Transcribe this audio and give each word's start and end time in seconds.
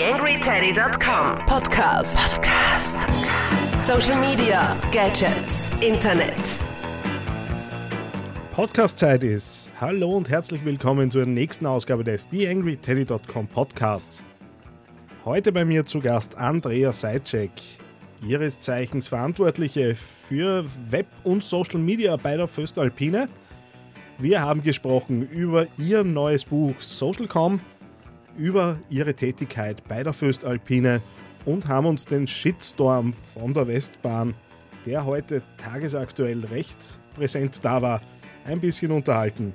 TheAngryTeddy.com 0.00 1.44
Podcast. 1.44 2.16
Podcast. 2.16 2.96
Social 3.82 4.18
Media, 4.18 4.74
Gadgets, 4.92 5.70
Internet. 5.86 6.58
Podcast-Zeit 8.52 9.22
ist. 9.24 9.70
Hallo 9.78 10.16
und 10.16 10.30
herzlich 10.30 10.64
willkommen 10.64 11.10
zur 11.10 11.26
nächsten 11.26 11.66
Ausgabe 11.66 12.02
des 12.02 12.26
TheAngryTeddy.com 12.30 13.46
Podcasts. 13.48 14.24
Heute 15.26 15.52
bei 15.52 15.66
mir 15.66 15.84
zu 15.84 16.00
Gast 16.00 16.34
Andrea 16.34 16.94
Seitschek, 16.94 17.50
ihres 18.26 18.58
Zeichens 18.58 19.06
Verantwortliche 19.06 19.94
für 19.94 20.64
Web- 20.88 21.12
und 21.24 21.44
Social 21.44 21.78
Media 21.78 22.16
bei 22.16 22.38
der 22.38 22.48
Föstalpine. 22.48 23.28
Wir 24.16 24.40
haben 24.40 24.62
gesprochen 24.62 25.28
über 25.28 25.66
ihr 25.76 26.04
neues 26.04 26.46
Buch 26.46 26.80
Socialcom, 26.80 27.60
über 28.36 28.78
ihre 28.88 29.14
Tätigkeit 29.14 29.82
bei 29.88 30.02
der 30.02 30.12
Föstalpine 30.12 31.00
und 31.44 31.68
haben 31.68 31.86
uns 31.86 32.04
den 32.04 32.26
Shitstorm 32.26 33.14
von 33.34 33.54
der 33.54 33.66
Westbahn, 33.66 34.34
der 34.86 35.04
heute 35.04 35.42
tagesaktuell 35.56 36.44
recht 36.46 36.98
präsent 37.14 37.64
da 37.64 37.82
war, 37.82 38.00
ein 38.44 38.60
bisschen 38.60 38.92
unterhalten. 38.92 39.54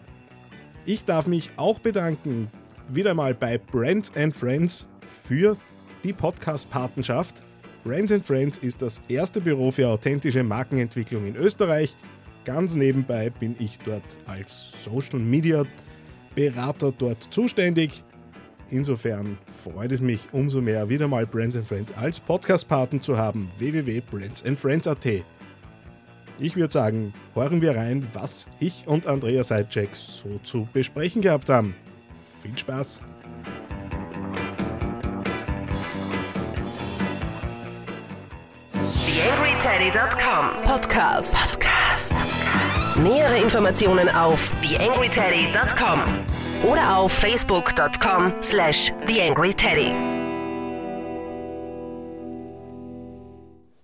Ich 0.85 1.03
darf 1.05 1.27
mich 1.27 1.49
auch 1.57 1.79
bedanken, 1.79 2.49
wieder 2.89 3.13
mal 3.13 3.33
bei 3.33 3.57
Brands 3.57 4.15
and 4.15 4.35
Friends 4.35 4.87
für 5.23 5.57
die 6.03 6.13
Podcast-Patenschaft. 6.13 7.41
Brands 7.83 8.11
and 8.11 8.25
Friends 8.25 8.59
ist 8.59 8.81
das 8.81 9.01
erste 9.07 9.41
Büro 9.41 9.71
für 9.71 9.87
authentische 9.87 10.43
Markenentwicklung 10.43 11.25
in 11.25 11.35
Österreich. 11.35 11.95
Ganz 12.43 12.75
nebenbei 12.75 13.31
bin 13.31 13.55
ich 13.57 13.79
dort 13.79 14.17
als 14.27 14.83
Social 14.83 15.19
Media 15.19 15.63
Berater 16.35 16.91
dort 16.91 17.23
zuständig. 17.33 18.03
Insofern 18.69 19.37
freut 19.63 19.91
es 19.91 20.01
mich 20.01 20.27
umso 20.31 20.61
mehr, 20.61 20.89
wieder 20.89 21.07
mal 21.07 21.25
Brands 21.25 21.55
and 21.57 21.67
Friends 21.67 21.93
als 21.93 22.19
Podcast-Partner 22.19 22.99
zu 22.99 23.17
haben. 23.17 23.51
www.brandsandfriends.at. 23.57 25.23
Ich 26.37 26.55
würde 26.55 26.71
sagen, 26.73 27.13
hören 27.33 27.61
wir 27.61 27.75
rein, 27.75 28.07
was 28.13 28.49
ich 28.59 28.85
und 28.87 29.07
Andrea 29.07 29.43
Seitschek 29.43 29.95
so 29.95 30.39
zu 30.43 30.67
besprechen 30.73 31.21
gehabt 31.21 31.49
haben. 31.49 31.75
Viel 32.41 32.57
Spaß! 32.57 33.01
TheAngryTeddy.com 39.15 40.63
Podcast. 40.65 41.35
Podcast. 41.35 42.13
Nähere 42.97 43.37
Informationen 43.37 44.09
auf 44.09 44.51
TheAngryTeddy.com 44.61 46.34
oder 46.65 46.97
auf 46.97 47.11
Facebook.com 47.11 48.33
slash 48.41 48.91
TheAngryTeddy. 49.05 49.93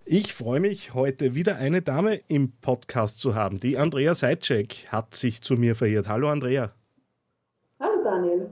Ich 0.05 0.33
freue 0.33 0.59
mich, 0.59 0.93
heute 0.93 1.35
wieder 1.35 1.55
eine 1.55 1.81
Dame 1.81 2.15
im 2.27 2.51
Podcast 2.59 3.19
zu 3.19 3.33
haben. 3.35 3.59
Die 3.59 3.77
Andrea 3.77 4.13
Seitschek 4.13 4.87
hat 4.89 5.15
sich 5.15 5.41
zu 5.41 5.55
mir 5.55 5.75
verirrt. 5.75 6.09
Hallo 6.09 6.29
Andrea. 6.29 6.73
Hallo 7.79 8.03
Daniel. 8.03 8.49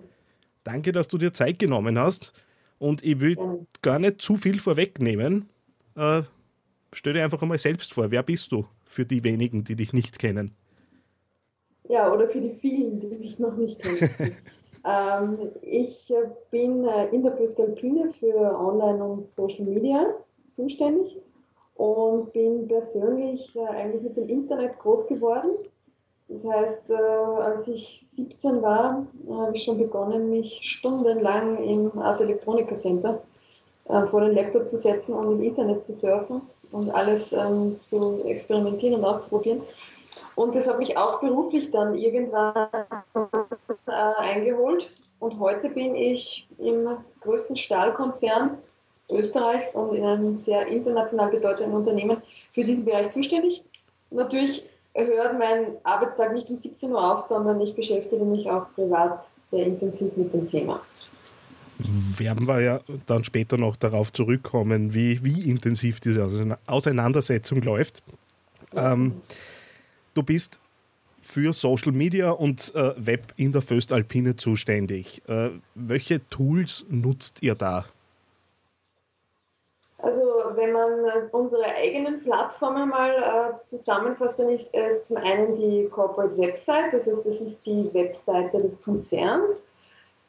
Danke, 0.63 0.91
dass 0.91 1.07
du 1.07 1.17
dir 1.17 1.33
Zeit 1.33 1.59
genommen 1.59 1.99
hast. 1.99 2.33
Und 2.77 3.03
ich 3.03 3.19
will 3.19 3.35
Gerne. 3.35 3.65
gar 3.81 3.99
nicht 3.99 4.21
zu 4.21 4.37
viel 4.37 4.59
vorwegnehmen. 4.59 5.49
Äh, 5.95 6.21
stell 6.93 7.13
dir 7.13 7.25
einfach 7.25 7.41
einmal 7.41 7.57
selbst 7.57 7.93
vor. 7.93 8.09
Wer 8.09 8.23
bist 8.23 8.53
du 8.53 8.65
für 8.85 9.05
die 9.05 9.25
wenigen, 9.25 9.65
die 9.65 9.75
dich 9.75 9.91
nicht 9.91 10.17
kennen? 10.17 10.55
Ja, 11.89 12.13
oder 12.13 12.27
für 12.29 12.39
die 12.39 12.51
vielen, 12.51 12.99
die 12.99 13.07
mich 13.07 13.39
noch 13.39 13.55
nicht 13.57 13.81
kennen. 13.81 14.09
ähm, 14.87 15.51
ich 15.63 16.11
äh, 16.11 16.29
bin 16.51 16.87
äh, 16.87 17.07
in 17.07 17.23
der 17.23 17.35
Föstalpine 17.35 18.11
für 18.11 18.37
Online 18.37 19.03
und 19.03 19.27
Social 19.27 19.65
Media 19.65 20.13
zuständig 20.51 21.17
und 21.75 22.31
bin 22.31 22.67
persönlich 22.67 23.55
äh, 23.55 23.65
eigentlich 23.65 24.03
mit 24.03 24.17
dem 24.17 24.29
Internet 24.29 24.77
groß 24.77 25.07
geworden. 25.07 25.49
Das 26.27 26.45
heißt, 26.45 26.91
als 26.91 27.67
ich 27.69 28.07
17 28.07 28.61
war, 28.61 29.03
habe 29.31 29.55
ich 29.55 29.63
schon 29.63 29.79
begonnen, 29.79 30.29
mich 30.29 30.59
stundenlang 30.61 31.57
im 31.63 31.99
Ars 31.99 32.21
Electronica 32.21 32.75
Center 32.75 33.19
vor 34.11 34.21
den 34.21 34.35
Laptop 34.35 34.67
zu 34.67 34.77
setzen 34.77 35.15
und 35.15 35.31
im 35.31 35.41
Internet 35.41 35.83
zu 35.83 35.91
surfen 35.91 36.43
und 36.71 36.93
alles 36.93 37.33
ähm, 37.33 37.77
zu 37.81 38.23
experimentieren 38.25 38.99
und 38.99 39.05
auszuprobieren. 39.05 39.61
Und 40.39 40.55
das 40.55 40.69
hat 40.69 40.79
mich 40.79 40.95
auch 40.95 41.19
beruflich 41.19 41.69
dann 41.69 41.95
irgendwann 41.95 42.69
äh, 43.13 43.91
eingeholt. 44.19 44.89
Und 45.19 45.37
heute 45.37 45.67
bin 45.67 45.95
ich 45.95 46.47
im 46.59 46.79
größten 47.19 47.57
Stahlkonzern 47.57 48.51
Österreichs 49.11 49.75
und 49.75 49.93
in 49.97 50.05
einem 50.05 50.33
sehr 50.33 50.65
international 50.67 51.29
bedeutenden 51.29 51.73
Unternehmen 51.73 52.21
für 52.53 52.63
diesen 52.63 52.85
Bereich 52.85 53.09
zuständig. 53.09 53.65
Natürlich 54.11 54.65
hört 54.93 55.37
mein 55.37 55.75
Arbeitstag 55.83 56.31
nicht 56.31 56.49
um 56.49 56.55
17 56.55 56.89
Uhr 56.89 57.11
auf, 57.13 57.19
sondern 57.19 57.59
ich 57.59 57.75
beschäftige 57.75 58.23
mich 58.23 58.49
auch 58.49 58.73
privat 58.75 59.25
sehr 59.41 59.65
intensiv 59.65 60.15
mit 60.15 60.33
dem 60.33 60.47
Thema. 60.47 60.79
Werden 62.17 62.47
wir 62.47 62.61
ja 62.61 62.79
dann 63.07 63.25
später 63.25 63.57
noch 63.57 63.75
darauf 63.75 64.13
zurückkommen, 64.13 64.93
wie, 64.93 65.21
wie 65.21 65.49
intensiv 65.49 65.99
diese 65.99 66.25
Auseinandersetzung 66.65 67.61
läuft. 67.61 68.01
Ähm, 68.73 69.21
du 70.13 70.23
bist 70.23 70.59
für 71.21 71.53
Social 71.53 71.91
Media 71.91 72.31
und 72.31 72.73
äh, 72.75 72.93
Web 72.97 73.33
in 73.35 73.51
der 73.51 73.61
Föstalpine 73.61 74.35
zuständig. 74.35 75.21
Äh, 75.27 75.49
welche 75.75 76.27
Tools 76.29 76.85
nutzt 76.89 77.43
ihr 77.43 77.55
da? 77.55 77.85
Also 80.01 80.21
wenn 80.55 80.71
man 80.71 81.05
äh, 81.05 81.27
unsere 81.31 81.65
eigenen 81.65 82.23
Plattformen 82.23 82.89
mal 82.89 83.53
äh, 83.53 83.57
zusammenfasst, 83.57 84.39
dann 84.39 84.49
ist 84.49 84.73
es 84.73 85.07
zum 85.07 85.17
einen 85.17 85.55
die 85.55 85.89
Corporate 85.89 86.37
Website, 86.37 86.93
das 86.93 87.05
heißt, 87.05 87.25
das 87.25 87.41
ist 87.41 87.65
die 87.65 87.93
Webseite 87.93 88.61
des 88.61 88.81
Konzerns. 88.81 89.67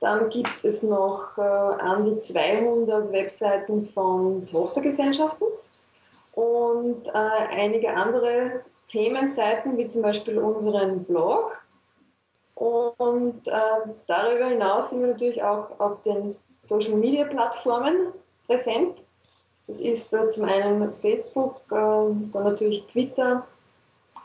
Dann 0.01 0.29
gibt 0.31 0.65
es 0.65 0.83
noch 0.83 1.37
äh, 1.39 1.43
an 1.43 2.05
die 2.05 2.19
200 2.19 3.13
Webseiten 3.13 3.85
von 3.85 4.45
Tochtergesellschaften 4.47 5.47
und 6.33 7.07
äh, 7.07 7.11
einige 7.13 7.95
andere 7.95 8.63
Themenseiten, 8.91 9.77
wie 9.78 9.87
zum 9.87 10.03
Beispiel 10.03 10.39
unseren 10.39 11.05
Blog. 11.05 11.62
Und 12.56 13.47
äh, 13.47 13.91
darüber 14.06 14.47
hinaus 14.47 14.91
sind 14.91 15.01
wir 15.01 15.09
natürlich 15.09 15.43
auch 15.43 15.78
auf 15.78 16.03
den 16.03 16.34
Social 16.62 16.95
Media 16.95 17.25
Plattformen 17.25 18.12
präsent. 18.47 19.03
Das 19.67 19.81
ist 19.81 20.12
äh, 20.12 20.28
zum 20.28 20.45
einen 20.45 20.93
Facebook, 20.93 21.61
äh, 21.71 21.75
dann 21.75 22.45
natürlich 22.45 22.87
Twitter 22.87 23.47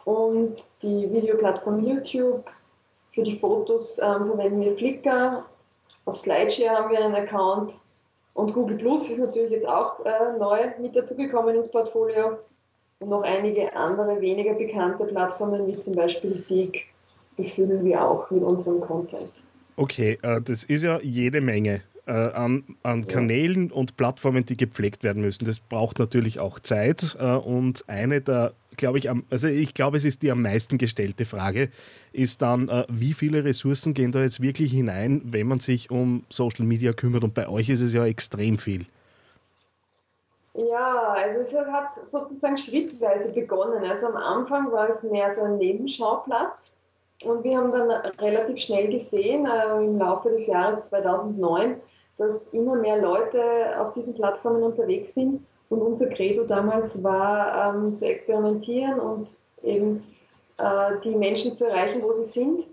und 0.04 0.56
die 0.82 1.12
Videoplattform 1.12 1.86
YouTube. 1.86 2.44
Für 3.14 3.24
die 3.24 3.38
Fotos 3.38 3.98
ähm, 4.00 4.26
verwenden 4.26 4.62
wir 4.62 4.76
Flickr. 4.76 5.46
Auf 6.06 6.18
Slideshare 6.18 6.78
haben 6.78 6.92
wir 6.92 7.00
einen 7.00 7.16
Account. 7.16 7.74
Und 8.34 8.54
Google 8.54 8.78
Plus 8.78 9.10
ist 9.10 9.20
natürlich 9.20 9.52
jetzt 9.52 9.68
auch 9.68 10.04
äh, 10.06 10.38
neu 10.38 10.72
mit 10.80 10.96
dazugekommen 10.96 11.56
ins 11.56 11.72
Portfolio. 11.72 12.38
Und 13.06 13.12
noch 13.12 13.22
einige 13.22 13.72
andere 13.76 14.20
weniger 14.20 14.56
bekannte 14.56 15.06
Plattformen, 15.06 15.68
wie 15.68 15.78
zum 15.78 15.94
Beispiel 15.94 16.44
Dig, 16.50 16.88
befüllen 17.38 17.86
wir 17.86 18.04
auch 18.04 18.32
mit 18.32 18.42
unserem 18.42 18.82
Content. 18.82 19.32
Okay, 19.76 20.18
äh, 20.24 20.42
das 20.42 20.64
ist 20.64 20.84
ja 20.84 21.00
jede 21.02 21.40
Menge 21.40 21.82
äh, 22.08 22.12
an, 22.12 22.64
an 22.82 23.06
Kanälen 23.06 23.72
und 23.72 23.96
Plattformen, 23.96 24.48
die 24.48 24.58
gepflegt 24.58 25.04
werden 25.04 25.22
müssen. 25.22 25.46
Das 25.46 25.60
braucht 25.60 26.00
natürlich 26.00 26.40
auch 26.40 26.60
Zeit. 26.60 27.16
Äh, 27.20 27.26
und 27.26 27.88
eine 27.88 28.22
der, 28.22 28.54
glaube 28.76 28.98
ich, 28.98 29.08
am, 29.08 29.24
also 29.30 29.50
ich 29.50 29.76
glaube, 29.76 29.98
es 29.98 30.06
ist 30.06 30.24
die 30.24 30.32
am 30.32 30.42
meisten 30.42 30.80
gestellte 30.80 31.26
Frage, 31.26 31.70
ist 32.12 32.42
dann, 32.42 32.70
äh, 32.70 32.86
wie 32.90 33.14
viele 33.14 33.44
Ressourcen 33.44 33.94
gehen 33.94 34.14
da 34.14 34.24
jetzt 34.24 34.42
wirklich 34.42 34.72
hinein, 34.72 35.22
wenn 35.26 35.46
man 35.46 35.60
sich 35.60 35.92
um 35.92 36.24
Social 36.32 36.66
Media 36.66 36.92
kümmert? 36.92 37.24
Und 37.24 37.36
bei 37.36 37.48
euch 37.48 37.70
ist 37.70 37.82
es 37.82 37.94
ja 37.94 38.04
extrem 38.04 38.58
viel. 38.58 38.88
Ja, 40.58 41.14
also 41.14 41.40
es 41.40 41.54
hat 41.54 42.08
sozusagen 42.08 42.58
schrittweise 42.58 43.34
begonnen. 43.34 43.84
Also 43.84 44.08
am 44.08 44.16
Anfang 44.16 44.72
war 44.72 44.90
es 44.90 45.04
mehr 45.04 45.30
so 45.30 45.44
ein 45.44 45.58
Nebenschauplatz. 45.58 46.74
Und 47.26 47.44
wir 47.44 47.58
haben 47.58 47.72
dann 47.72 47.92
relativ 48.20 48.60
schnell 48.60 48.90
gesehen, 48.90 49.46
äh, 49.46 49.84
im 49.84 49.98
Laufe 49.98 50.30
des 50.30 50.48
Jahres 50.48 50.86
2009, 50.86 51.82
dass 52.18 52.50
immer 52.50 52.76
mehr 52.76 52.98
Leute 52.98 53.42
auf 53.80 53.92
diesen 53.92 54.16
Plattformen 54.16 54.64
unterwegs 54.64 55.14
sind. 55.14 55.46
Und 55.70 55.82
unser 55.82 56.08
Credo 56.08 56.44
damals 56.44 57.04
war, 57.04 57.76
ähm, 57.76 57.94
zu 57.96 58.06
experimentieren 58.06 59.00
und 59.00 59.32
eben 59.64 60.04
äh, 60.58 60.92
die 61.04 61.16
Menschen 61.16 61.54
zu 61.54 61.68
erreichen, 61.68 62.02
wo 62.02 62.14
sie 62.14 62.24
sind. 62.24 62.64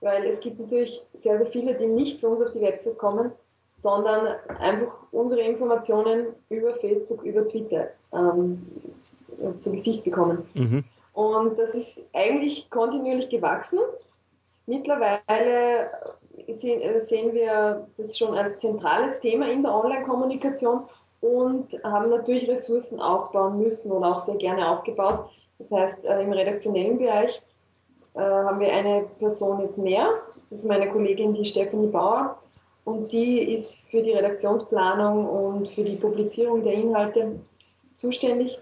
Weil 0.00 0.24
es 0.24 0.40
gibt 0.40 0.58
natürlich 0.58 1.02
sehr, 1.12 1.36
sehr 1.38 1.46
viele, 1.46 1.74
die 1.74 1.86
nicht 1.86 2.18
zu 2.18 2.28
uns 2.28 2.40
auf 2.40 2.50
die 2.50 2.62
Website 2.62 2.98
kommen, 2.98 3.32
sondern 3.70 4.36
einfach 4.58 4.92
unsere 5.12 5.40
Informationen 5.42 6.26
über 6.48 6.74
Facebook, 6.74 7.22
über 7.22 7.46
Twitter 7.46 7.88
ähm, 8.12 8.66
zu 9.58 9.70
Gesicht 9.70 10.04
bekommen. 10.04 10.46
Mhm. 10.54 10.84
Und 11.12 11.58
das 11.58 11.74
ist 11.74 12.06
eigentlich 12.12 12.68
kontinuierlich 12.70 13.30
gewachsen. 13.30 13.78
Mittlerweile 14.66 15.90
sehen 16.48 17.32
wir 17.34 17.86
das 17.96 18.18
schon 18.18 18.36
als 18.36 18.58
zentrales 18.58 19.20
Thema 19.20 19.50
in 19.50 19.62
der 19.62 19.74
Online-Kommunikation 19.74 20.82
und 21.20 21.82
haben 21.84 22.10
natürlich 22.10 22.48
Ressourcen 22.48 23.00
aufbauen 23.00 23.58
müssen 23.58 23.92
oder 23.92 24.08
auch 24.08 24.18
sehr 24.18 24.36
gerne 24.36 24.68
aufgebaut. 24.68 25.30
Das 25.58 25.70
heißt, 25.70 26.04
im 26.04 26.32
redaktionellen 26.32 26.98
Bereich 26.98 27.42
haben 28.14 28.60
wir 28.60 28.72
eine 28.72 29.04
Person 29.18 29.60
jetzt 29.60 29.78
mehr. 29.78 30.08
Das 30.48 30.60
ist 30.60 30.68
meine 30.68 30.90
Kollegin, 30.90 31.34
die 31.34 31.44
Stephanie 31.44 31.88
Bauer. 31.88 32.38
Und 32.84 33.12
die 33.12 33.54
ist 33.54 33.90
für 33.90 34.02
die 34.02 34.12
Redaktionsplanung 34.12 35.26
und 35.26 35.68
für 35.68 35.84
die 35.84 35.96
Publizierung 35.96 36.62
der 36.62 36.74
Inhalte 36.74 37.40
zuständig. 37.94 38.58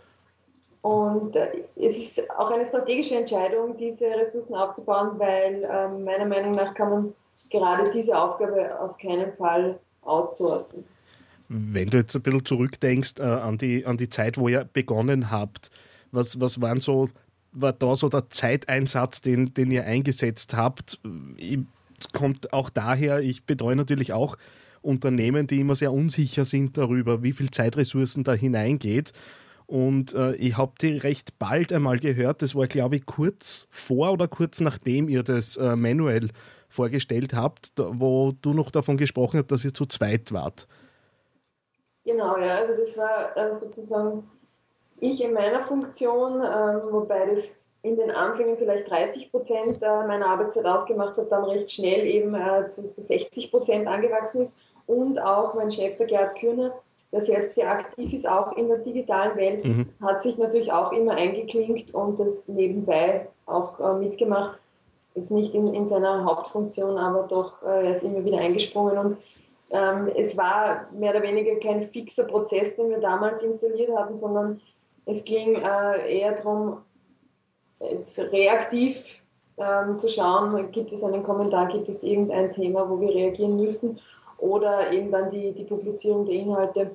Und 0.82 1.36
äh, 1.36 1.48
es 1.76 1.98
ist 1.98 2.30
auch 2.30 2.50
eine 2.50 2.66
strategische 2.66 3.16
Entscheidung, 3.16 3.76
diese 3.76 4.06
Ressourcen 4.06 4.54
aufzubauen, 4.54 5.18
weil 5.18 5.62
äh, 5.64 5.88
meiner 5.88 6.26
Meinung 6.26 6.52
nach 6.52 6.74
kann 6.74 6.90
man 6.90 7.14
gerade 7.50 7.90
diese 7.90 8.16
Aufgabe 8.16 8.80
auf 8.80 8.98
keinen 8.98 9.32
Fall 9.32 9.78
outsourcen. 10.02 10.84
Wenn 11.48 11.88
du 11.88 11.98
jetzt 11.98 12.14
ein 12.14 12.22
bisschen 12.22 12.44
zurückdenkst 12.44 13.14
äh, 13.18 13.22
an, 13.22 13.58
die, 13.58 13.86
an 13.86 13.96
die 13.96 14.08
Zeit, 14.08 14.36
wo 14.38 14.48
ihr 14.48 14.68
begonnen 14.70 15.30
habt, 15.30 15.70
was, 16.12 16.40
was 16.40 16.60
waren 16.60 16.80
so, 16.80 17.08
war 17.52 17.72
da 17.72 17.94
so 17.94 18.08
der 18.08 18.28
Zeiteinsatz, 18.30 19.22
den, 19.22 19.54
den 19.54 19.70
ihr 19.70 19.84
eingesetzt 19.84 20.54
habt? 20.54 21.00
Es 21.38 21.58
kommt 22.12 22.52
auch 22.52 22.70
daher, 22.70 23.20
ich 23.20 23.44
betreue 23.44 23.76
natürlich 23.76 24.12
auch 24.12 24.36
Unternehmen, 24.82 25.46
die 25.46 25.60
immer 25.60 25.74
sehr 25.74 25.92
unsicher 25.92 26.44
sind 26.44 26.76
darüber, 26.78 27.22
wie 27.22 27.32
viel 27.32 27.50
Zeitressourcen 27.50 28.24
da 28.24 28.32
hineingeht. 28.32 29.12
Und 29.66 30.14
äh, 30.14 30.34
ich 30.36 30.56
habe 30.56 30.72
die 30.80 30.96
recht 30.96 31.38
bald 31.38 31.72
einmal 31.72 31.98
gehört, 31.98 32.40
das 32.40 32.54
war 32.54 32.66
glaube 32.66 32.96
ich 32.96 33.06
kurz 33.06 33.68
vor 33.70 34.12
oder 34.12 34.26
kurz 34.26 34.60
nachdem 34.60 35.08
ihr 35.08 35.22
das 35.22 35.58
äh, 35.58 35.76
manuell 35.76 36.30
vorgestellt 36.70 37.34
habt, 37.34 37.72
wo 37.76 38.32
du 38.40 38.54
noch 38.54 38.70
davon 38.70 38.96
gesprochen 38.96 39.38
habt, 39.38 39.50
dass 39.50 39.64
ihr 39.64 39.74
zu 39.74 39.84
zweit 39.84 40.32
wart. 40.32 40.66
Genau, 42.04 42.38
ja, 42.38 42.56
also 42.56 42.74
das 42.74 42.96
war 42.96 43.36
äh, 43.36 43.52
sozusagen 43.52 44.24
ich 45.00 45.22
in 45.22 45.32
meiner 45.32 45.62
Funktion, 45.62 46.34
ähm, 46.34 46.80
wobei 46.90 47.26
das 47.26 47.68
in 47.82 47.96
den 47.96 48.10
Anfängen 48.10 48.56
vielleicht 48.56 48.90
30 48.90 49.30
Prozent 49.30 49.82
äh, 49.82 50.06
meiner 50.06 50.26
Arbeitszeit 50.26 50.66
ausgemacht 50.66 51.16
hat, 51.16 51.30
dann 51.30 51.44
recht 51.44 51.70
schnell 51.70 52.06
eben 52.06 52.34
äh, 52.34 52.66
zu, 52.66 52.88
zu 52.88 53.00
60 53.00 53.50
Prozent 53.50 53.86
angewachsen 53.86 54.42
ist 54.42 54.54
und 54.86 55.18
auch 55.20 55.54
mein 55.54 55.70
Chef, 55.70 55.96
der 55.96 56.06
Gerd 56.06 56.38
Kürner, 56.38 56.74
der 57.12 57.22
jetzt 57.22 57.54
sehr 57.54 57.70
aktiv 57.70 58.12
ist, 58.12 58.28
auch 58.28 58.56
in 58.56 58.68
der 58.68 58.78
digitalen 58.78 59.36
Welt, 59.36 59.64
mhm. 59.64 59.88
hat 60.02 60.22
sich 60.22 60.38
natürlich 60.38 60.72
auch 60.72 60.92
immer 60.92 61.12
eingeklinkt 61.12 61.94
und 61.94 62.18
das 62.18 62.48
nebenbei 62.48 63.28
auch 63.46 63.78
äh, 63.80 63.94
mitgemacht. 63.94 64.58
Jetzt 65.14 65.30
nicht 65.30 65.54
in, 65.54 65.72
in 65.74 65.86
seiner 65.86 66.24
Hauptfunktion, 66.24 66.96
aber 66.98 67.26
doch, 67.28 67.62
äh, 67.62 67.86
er 67.86 67.92
ist 67.92 68.02
immer 68.02 68.24
wieder 68.24 68.38
eingesprungen 68.38 68.98
und 68.98 69.16
ähm, 69.70 70.10
es 70.16 70.36
war 70.36 70.86
mehr 70.92 71.10
oder 71.10 71.22
weniger 71.22 71.56
kein 71.56 71.82
fixer 71.82 72.24
Prozess, 72.24 72.76
den 72.76 72.90
wir 72.90 72.98
damals 72.98 73.42
installiert 73.42 73.94
hatten, 73.96 74.16
sondern 74.16 74.60
es 75.08 75.24
ging 75.24 75.56
äh, 75.56 76.18
eher 76.18 76.32
darum, 76.32 76.82
jetzt 77.80 78.18
reaktiv 78.18 79.22
ähm, 79.56 79.96
zu 79.96 80.08
schauen, 80.08 80.70
gibt 80.70 80.92
es 80.92 81.02
einen 81.02 81.22
Kommentar, 81.22 81.68
gibt 81.68 81.88
es 81.88 82.02
irgendein 82.02 82.50
Thema, 82.50 82.88
wo 82.88 83.00
wir 83.00 83.08
reagieren 83.08 83.56
müssen 83.56 83.98
oder 84.36 84.92
eben 84.92 85.10
dann 85.10 85.30
die, 85.30 85.52
die 85.52 85.64
Publizierung 85.64 86.26
der 86.26 86.34
Inhalte. 86.34 86.90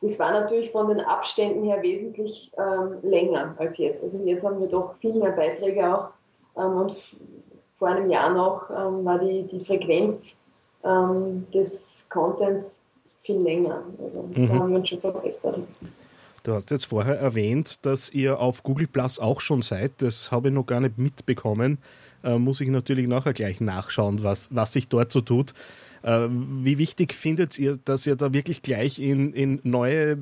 Das 0.00 0.18
war 0.18 0.32
natürlich 0.32 0.70
von 0.70 0.88
den 0.88 1.00
Abständen 1.00 1.64
her 1.64 1.82
wesentlich 1.82 2.50
ähm, 2.56 2.98
länger 3.02 3.54
als 3.58 3.76
jetzt. 3.78 4.02
Also 4.02 4.24
jetzt 4.24 4.44
haben 4.44 4.60
wir 4.60 4.68
doch 4.68 4.94
viel 4.94 5.14
mehr 5.18 5.32
Beiträge 5.32 5.94
auch 5.94 6.08
ähm, 6.56 6.76
und 6.76 6.94
vor 7.76 7.88
einem 7.88 8.08
Jahr 8.08 8.32
noch 8.32 8.70
ähm, 8.70 9.04
war 9.04 9.18
die, 9.18 9.42
die 9.42 9.60
Frequenz 9.60 10.40
ähm, 10.84 11.46
des 11.52 12.06
Contents 12.08 12.82
viel 13.20 13.42
länger. 13.42 13.82
Also 14.00 14.22
mhm. 14.22 14.48
da 14.48 14.54
haben 14.54 14.70
wir 14.70 14.78
uns 14.78 14.88
schon 14.88 15.00
verbessert. 15.00 15.58
Du 16.48 16.54
hast 16.54 16.70
jetzt 16.70 16.86
vorher 16.86 17.18
erwähnt, 17.18 17.84
dass 17.84 18.08
ihr 18.08 18.40
auf 18.40 18.62
Google 18.62 18.86
Plus 18.86 19.18
auch 19.18 19.42
schon 19.42 19.60
seid. 19.60 19.92
Das 19.98 20.32
habe 20.32 20.48
ich 20.48 20.54
noch 20.54 20.64
gar 20.64 20.80
nicht 20.80 20.96
mitbekommen. 20.96 21.76
Äh, 22.24 22.38
muss 22.38 22.62
ich 22.62 22.70
natürlich 22.70 23.06
nachher 23.06 23.34
gleich 23.34 23.60
nachschauen, 23.60 24.22
was, 24.24 24.48
was 24.50 24.72
sich 24.72 24.88
dort 24.88 25.12
so 25.12 25.20
tut. 25.20 25.52
Äh, 26.02 26.26
wie 26.30 26.78
wichtig 26.78 27.12
findet 27.12 27.58
ihr, 27.58 27.76
dass 27.76 28.06
ihr 28.06 28.16
da 28.16 28.32
wirklich 28.32 28.62
gleich 28.62 28.98
in, 28.98 29.34
in 29.34 29.60
neue 29.62 30.20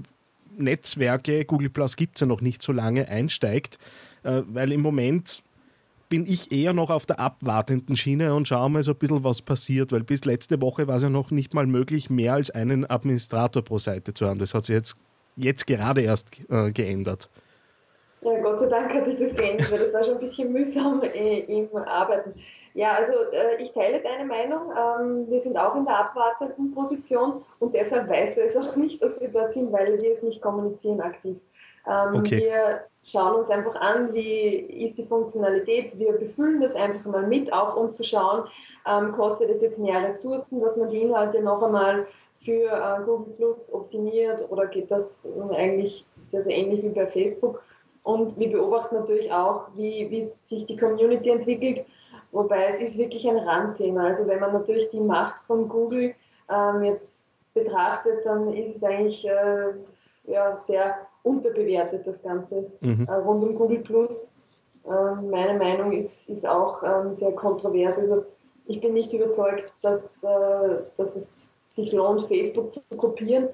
Netzwerke, 0.59 1.45
Google 1.45 1.71
Plus 1.71 1.95
gibt 1.95 2.17
es 2.17 2.23
ja 2.23 2.27
noch 2.27 2.41
nicht 2.41 2.61
so 2.61 2.73
lange, 2.73 3.07
einsteigt? 3.07 3.79
Äh, 4.25 4.43
weil 4.47 4.73
im 4.73 4.81
Moment 4.81 5.45
bin 6.09 6.27
ich 6.27 6.51
eher 6.51 6.73
noch 6.73 6.91
auf 6.91 7.07
der 7.07 7.21
abwartenden 7.21 7.97
Schiene 7.97 8.35
und 8.35 8.49
schaue 8.49 8.69
mal 8.69 8.83
so 8.83 8.95
ein 8.95 8.99
bisschen, 8.99 9.23
was 9.23 9.43
passiert, 9.43 9.93
weil 9.93 10.03
bis 10.03 10.25
letzte 10.25 10.61
Woche 10.61 10.89
war 10.89 10.97
es 10.97 11.05
ja 11.05 11.09
noch 11.09 11.31
nicht 11.31 11.55
mal 11.55 11.69
möglich, 11.69 12.11
mehr 12.11 12.35
als 12.35 12.51
einen 12.51 12.85
Administrator 12.85 13.63
pro 13.63 13.79
Seite 13.79 14.13
zu 14.13 14.27
haben. 14.27 14.41
Das 14.41 14.55
hat 14.55 14.65
sich 14.65 14.75
jetzt, 14.75 14.97
jetzt 15.37 15.67
gerade 15.67 16.03
erst 16.03 16.29
äh, 16.51 16.71
geändert. 16.73 17.29
Ja, 18.23 18.41
Gott 18.41 18.59
sei 18.59 18.67
Dank 18.67 18.93
hat 18.93 19.05
sich 19.05 19.19
das 19.19 19.37
geändert, 19.37 19.71
weil 19.71 19.79
das 19.79 19.95
war 19.95 20.03
schon 20.03 20.15
ein 20.15 20.21
bisschen 20.21 20.53
mühsam 20.53 21.03
äh, 21.03 21.41
im 21.41 21.69
Arbeiten. 21.77 22.35
Ja, 22.75 22.93
also 22.93 23.13
äh, 23.33 23.63
ich 23.63 23.73
teile 23.73 24.01
deine 24.01 24.25
Meinung. 24.25 24.71
Ähm, 24.71 25.31
wir 25.31 25.41
sind 25.41 25.57
auch 25.57 25.77
in 25.77 25.85
der 25.85 25.99
abwartenden 25.99 26.75
Position 26.75 27.43
und 27.61 27.73
deshalb 27.73 28.09
weißt 28.09 28.37
du 28.37 28.43
es 28.43 28.57
auch 28.57 28.77
nicht, 28.77 29.03
dass 29.03 29.21
wir 29.21 29.29
dort 29.29 29.53
sind, 29.53 29.73
weil 29.73 30.01
wir 30.01 30.13
es 30.13 30.23
nicht 30.23 30.43
kommunizieren 30.43 31.01
aktiv. 31.01 31.37
Ähm, 31.87 32.17
okay. 32.17 32.39
Wir 32.39 32.81
schauen 33.05 33.37
uns 33.37 33.51
einfach 33.51 33.77
an, 33.77 34.13
wie 34.13 34.85
ist 34.85 34.99
die 34.99 35.05
Funktionalität. 35.05 35.99
Wir 35.99 36.13
befüllen 36.13 36.61
das 36.61 36.75
einfach 36.75 37.05
mal 37.05 37.27
mit, 37.27 37.53
auch 37.53 37.77
um 37.77 37.93
zu 37.93 38.03
schauen, 38.03 38.45
ähm, 38.87 39.13
kostet 39.13 39.51
es 39.51 39.63
jetzt 39.63 39.79
mehr 39.79 40.03
Ressourcen, 40.03 40.61
dass 40.61 40.77
man 40.77 40.91
die 40.91 41.03
Inhalte 41.03 41.41
noch 41.43 41.63
einmal 41.63 42.07
für 42.39 42.71
äh, 42.71 43.05
Google 43.05 43.35
Plus 43.35 43.73
optimiert 43.73 44.47
oder 44.51 44.67
geht 44.67 44.91
das 44.91 45.29
eigentlich 45.51 46.07
sehr, 46.23 46.43
sehr 46.43 46.57
ähnlich 46.57 46.83
wie 46.85 46.91
bei 46.91 47.07
Facebook. 47.07 47.63
Und 48.03 48.39
wir 48.39 48.53
beobachten 48.53 48.95
natürlich 48.95 49.33
auch, 49.33 49.69
wie, 49.75 50.11
wie 50.11 50.31
sich 50.45 50.67
die 50.67 50.77
Community 50.77 51.31
entwickelt 51.31 51.85
Wobei 52.37 52.67
es 52.67 52.81
ist 52.81 52.99
wirklich 52.99 53.27
ein 53.29 53.39
Randthema. 53.39 54.09
Also 54.09 54.27
wenn 54.27 54.41
man 54.41 54.53
natürlich 54.53 54.91
die 54.91 55.01
Macht 55.01 55.41
von 55.41 55.69
Google 55.69 56.15
ähm, 56.51 56.83
jetzt 56.83 57.25
betrachtet, 57.55 58.27
dann 58.27 58.53
ist 58.53 58.77
es 58.77 58.85
eigentlich 58.85 59.27
äh, 59.27 59.73
ja, 60.25 60.57
sehr 60.57 60.97
unterbewertet, 61.23 62.07
das 62.07 62.23
Ganze 62.23 62.71
mhm. 62.81 63.07
äh, 63.09 63.15
rund 63.15 63.43
um 63.47 63.55
Google 63.55 63.79
Plus. 63.79 64.35
Äh, 64.85 65.15
meine 65.23 65.59
Meinung 65.59 65.93
ist, 65.93 66.29
ist 66.29 66.47
auch 66.47 66.83
ähm, 66.83 67.15
sehr 67.15 67.33
kontrovers. 67.33 67.99
Also 67.99 68.27
ich 68.67 68.83
bin 68.83 68.93
nicht 68.93 69.15
überzeugt, 69.15 69.73
dass, 69.83 70.23
äh, 70.23 70.83
dass 70.97 71.17
es 71.17 71.51
sich 71.77 71.93
lohnt, 71.93 72.23
Facebook 72.25 72.73
zu 72.73 72.81
kopieren. 72.97 73.49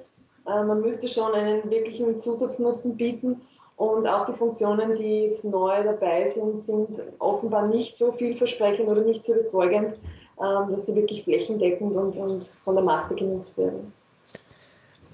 Äh, 0.46 0.64
man 0.64 0.80
müsste 0.80 1.08
schon 1.08 1.32
einen 1.34 1.68
wirklichen 1.70 2.18
Zusatznutzen 2.18 2.96
bieten 2.96 3.42
und 3.76 4.06
auch 4.06 4.26
die 4.26 4.32
Funktionen, 4.34 4.96
die 4.96 5.24
jetzt 5.24 5.44
neu 5.44 5.82
dabei 5.82 6.26
sind, 6.28 6.58
sind 6.60 7.02
offenbar 7.18 7.68
nicht 7.68 7.96
so 7.96 8.12
vielversprechend 8.12 8.88
oder 8.88 9.02
nicht 9.02 9.24
so 9.24 9.34
überzeugend, 9.34 9.94
ähm, 10.40 10.70
dass 10.70 10.86
sie 10.86 10.94
wirklich 10.94 11.24
flächendeckend 11.24 11.94
und, 11.96 12.44
von 12.44 12.74
der 12.74 12.84
Masse 12.84 13.14
genutzt 13.14 13.58
werden. 13.58 13.92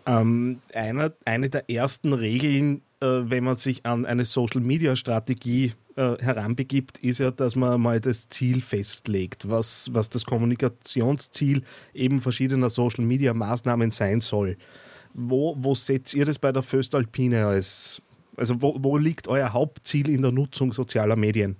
Ähm, 0.06 0.60
einer, 0.74 1.12
eine 1.24 1.50
der 1.50 1.68
ersten 1.70 2.12
Regeln, 2.12 2.82
äh, 3.00 3.06
wenn 3.06 3.44
man 3.44 3.56
sich 3.56 3.84
an 3.84 4.06
eine 4.06 4.24
Social-Media-Strategie 4.24 5.72
äh, 5.98 6.16
heranbegibt, 6.22 6.98
ist 6.98 7.18
ja, 7.18 7.30
dass 7.30 7.56
man 7.56 7.80
mal 7.80 8.00
das 8.00 8.28
Ziel 8.28 8.62
festlegt, 8.62 9.50
was, 9.50 9.90
was 9.92 10.08
das 10.08 10.24
Kommunikationsziel 10.24 11.62
eben 11.92 12.20
verschiedener 12.20 12.70
Social-Media-Maßnahmen 12.70 13.90
sein 13.90 14.20
soll. 14.20 14.56
Wo, 15.14 15.56
wo 15.58 15.74
setzt 15.74 16.14
ihr 16.14 16.24
das 16.24 16.38
bei 16.38 16.52
der 16.52 16.62
Föstalpine 16.62 17.46
als 17.46 18.02
also 18.38 18.54
wo, 18.62 18.76
wo 18.78 18.96
liegt 18.96 19.26
euer 19.26 19.52
Hauptziel 19.52 20.08
in 20.08 20.22
der 20.22 20.30
Nutzung 20.30 20.72
sozialer 20.72 21.16
Medien? 21.16 21.56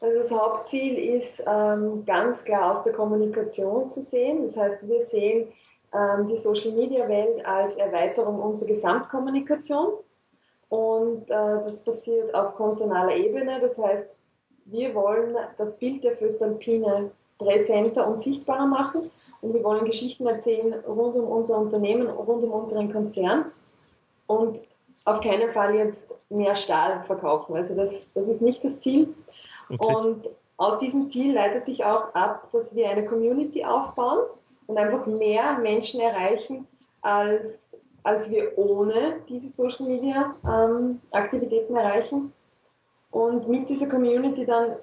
Also 0.00 0.18
das 0.18 0.32
Hauptziel 0.32 0.98
ist 1.16 1.44
ähm, 1.46 2.04
ganz 2.04 2.44
klar 2.44 2.72
aus 2.72 2.82
der 2.82 2.92
Kommunikation 2.92 3.88
zu 3.88 4.02
sehen. 4.02 4.42
Das 4.42 4.56
heißt, 4.56 4.88
wir 4.88 5.00
sehen 5.00 5.46
ähm, 5.94 6.26
die 6.26 6.36
Social-Media-Welt 6.36 7.46
als 7.46 7.76
Erweiterung 7.76 8.40
unserer 8.40 8.68
Gesamtkommunikation. 8.68 9.92
Und 10.72 11.30
äh, 11.30 11.58
das 11.60 11.84
passiert 11.84 12.34
auf 12.34 12.54
konzernaler 12.54 13.14
Ebene. 13.14 13.60
Das 13.60 13.76
heißt, 13.76 14.16
wir 14.64 14.94
wollen 14.94 15.36
das 15.58 15.76
Bild 15.76 16.02
der 16.02 16.16
Föstalpine 16.16 17.10
präsenter 17.36 18.08
und 18.08 18.18
sichtbarer 18.18 18.64
machen. 18.64 19.02
Und 19.42 19.52
wir 19.52 19.62
wollen 19.62 19.84
Geschichten 19.84 20.26
erzählen 20.26 20.72
rund 20.86 21.14
um 21.14 21.26
unser 21.26 21.58
Unternehmen, 21.58 22.08
rund 22.08 22.42
um 22.42 22.52
unseren 22.52 22.90
Konzern. 22.90 23.52
Und 24.26 24.62
auf 25.04 25.20
keinen 25.20 25.50
Fall 25.50 25.74
jetzt 25.74 26.16
mehr 26.30 26.54
Stahl 26.54 27.00
verkaufen. 27.00 27.54
Also 27.54 27.76
das, 27.76 28.10
das 28.14 28.28
ist 28.28 28.40
nicht 28.40 28.64
das 28.64 28.80
Ziel. 28.80 29.14
Okay. 29.68 29.94
Und 29.94 30.30
aus 30.56 30.78
diesem 30.78 31.06
Ziel 31.06 31.34
leitet 31.34 31.66
sich 31.66 31.84
auch 31.84 32.14
ab, 32.14 32.48
dass 32.50 32.74
wir 32.74 32.88
eine 32.88 33.04
Community 33.04 33.62
aufbauen 33.62 34.20
und 34.66 34.78
einfach 34.78 35.04
mehr 35.04 35.58
Menschen 35.58 36.00
erreichen, 36.00 36.66
als, 37.02 37.78
als 38.02 38.30
wir 38.30 38.56
ohne 38.56 39.20
diese 39.28 39.48
Social 39.48 39.86
Media 39.86 40.34
ähm, 40.44 41.00
Aktivitäten 41.12 41.76
erreichen. 41.76 42.32
Und 43.10 43.48
mit 43.48 43.68
dieser 43.68 43.88
Community 43.88 44.46
dann 44.46 44.76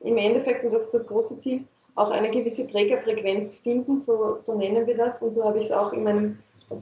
im 0.00 0.16
Endeffekt, 0.16 0.64
und 0.64 0.72
das 0.72 0.84
ist 0.84 0.94
das 0.94 1.06
große 1.06 1.38
Ziel, 1.38 1.64
auch 1.94 2.10
eine 2.10 2.30
gewisse 2.30 2.66
Trägerfrequenz 2.66 3.58
finden, 3.58 4.00
so, 4.00 4.36
so 4.38 4.56
nennen 4.56 4.86
wir 4.86 4.96
das. 4.96 5.22
Und 5.22 5.34
so 5.34 5.44
habe 5.44 5.58
ich 5.58 5.66
es 5.66 5.72
auch 5.72 5.92
in 5.92 6.04
meinem 6.04 6.38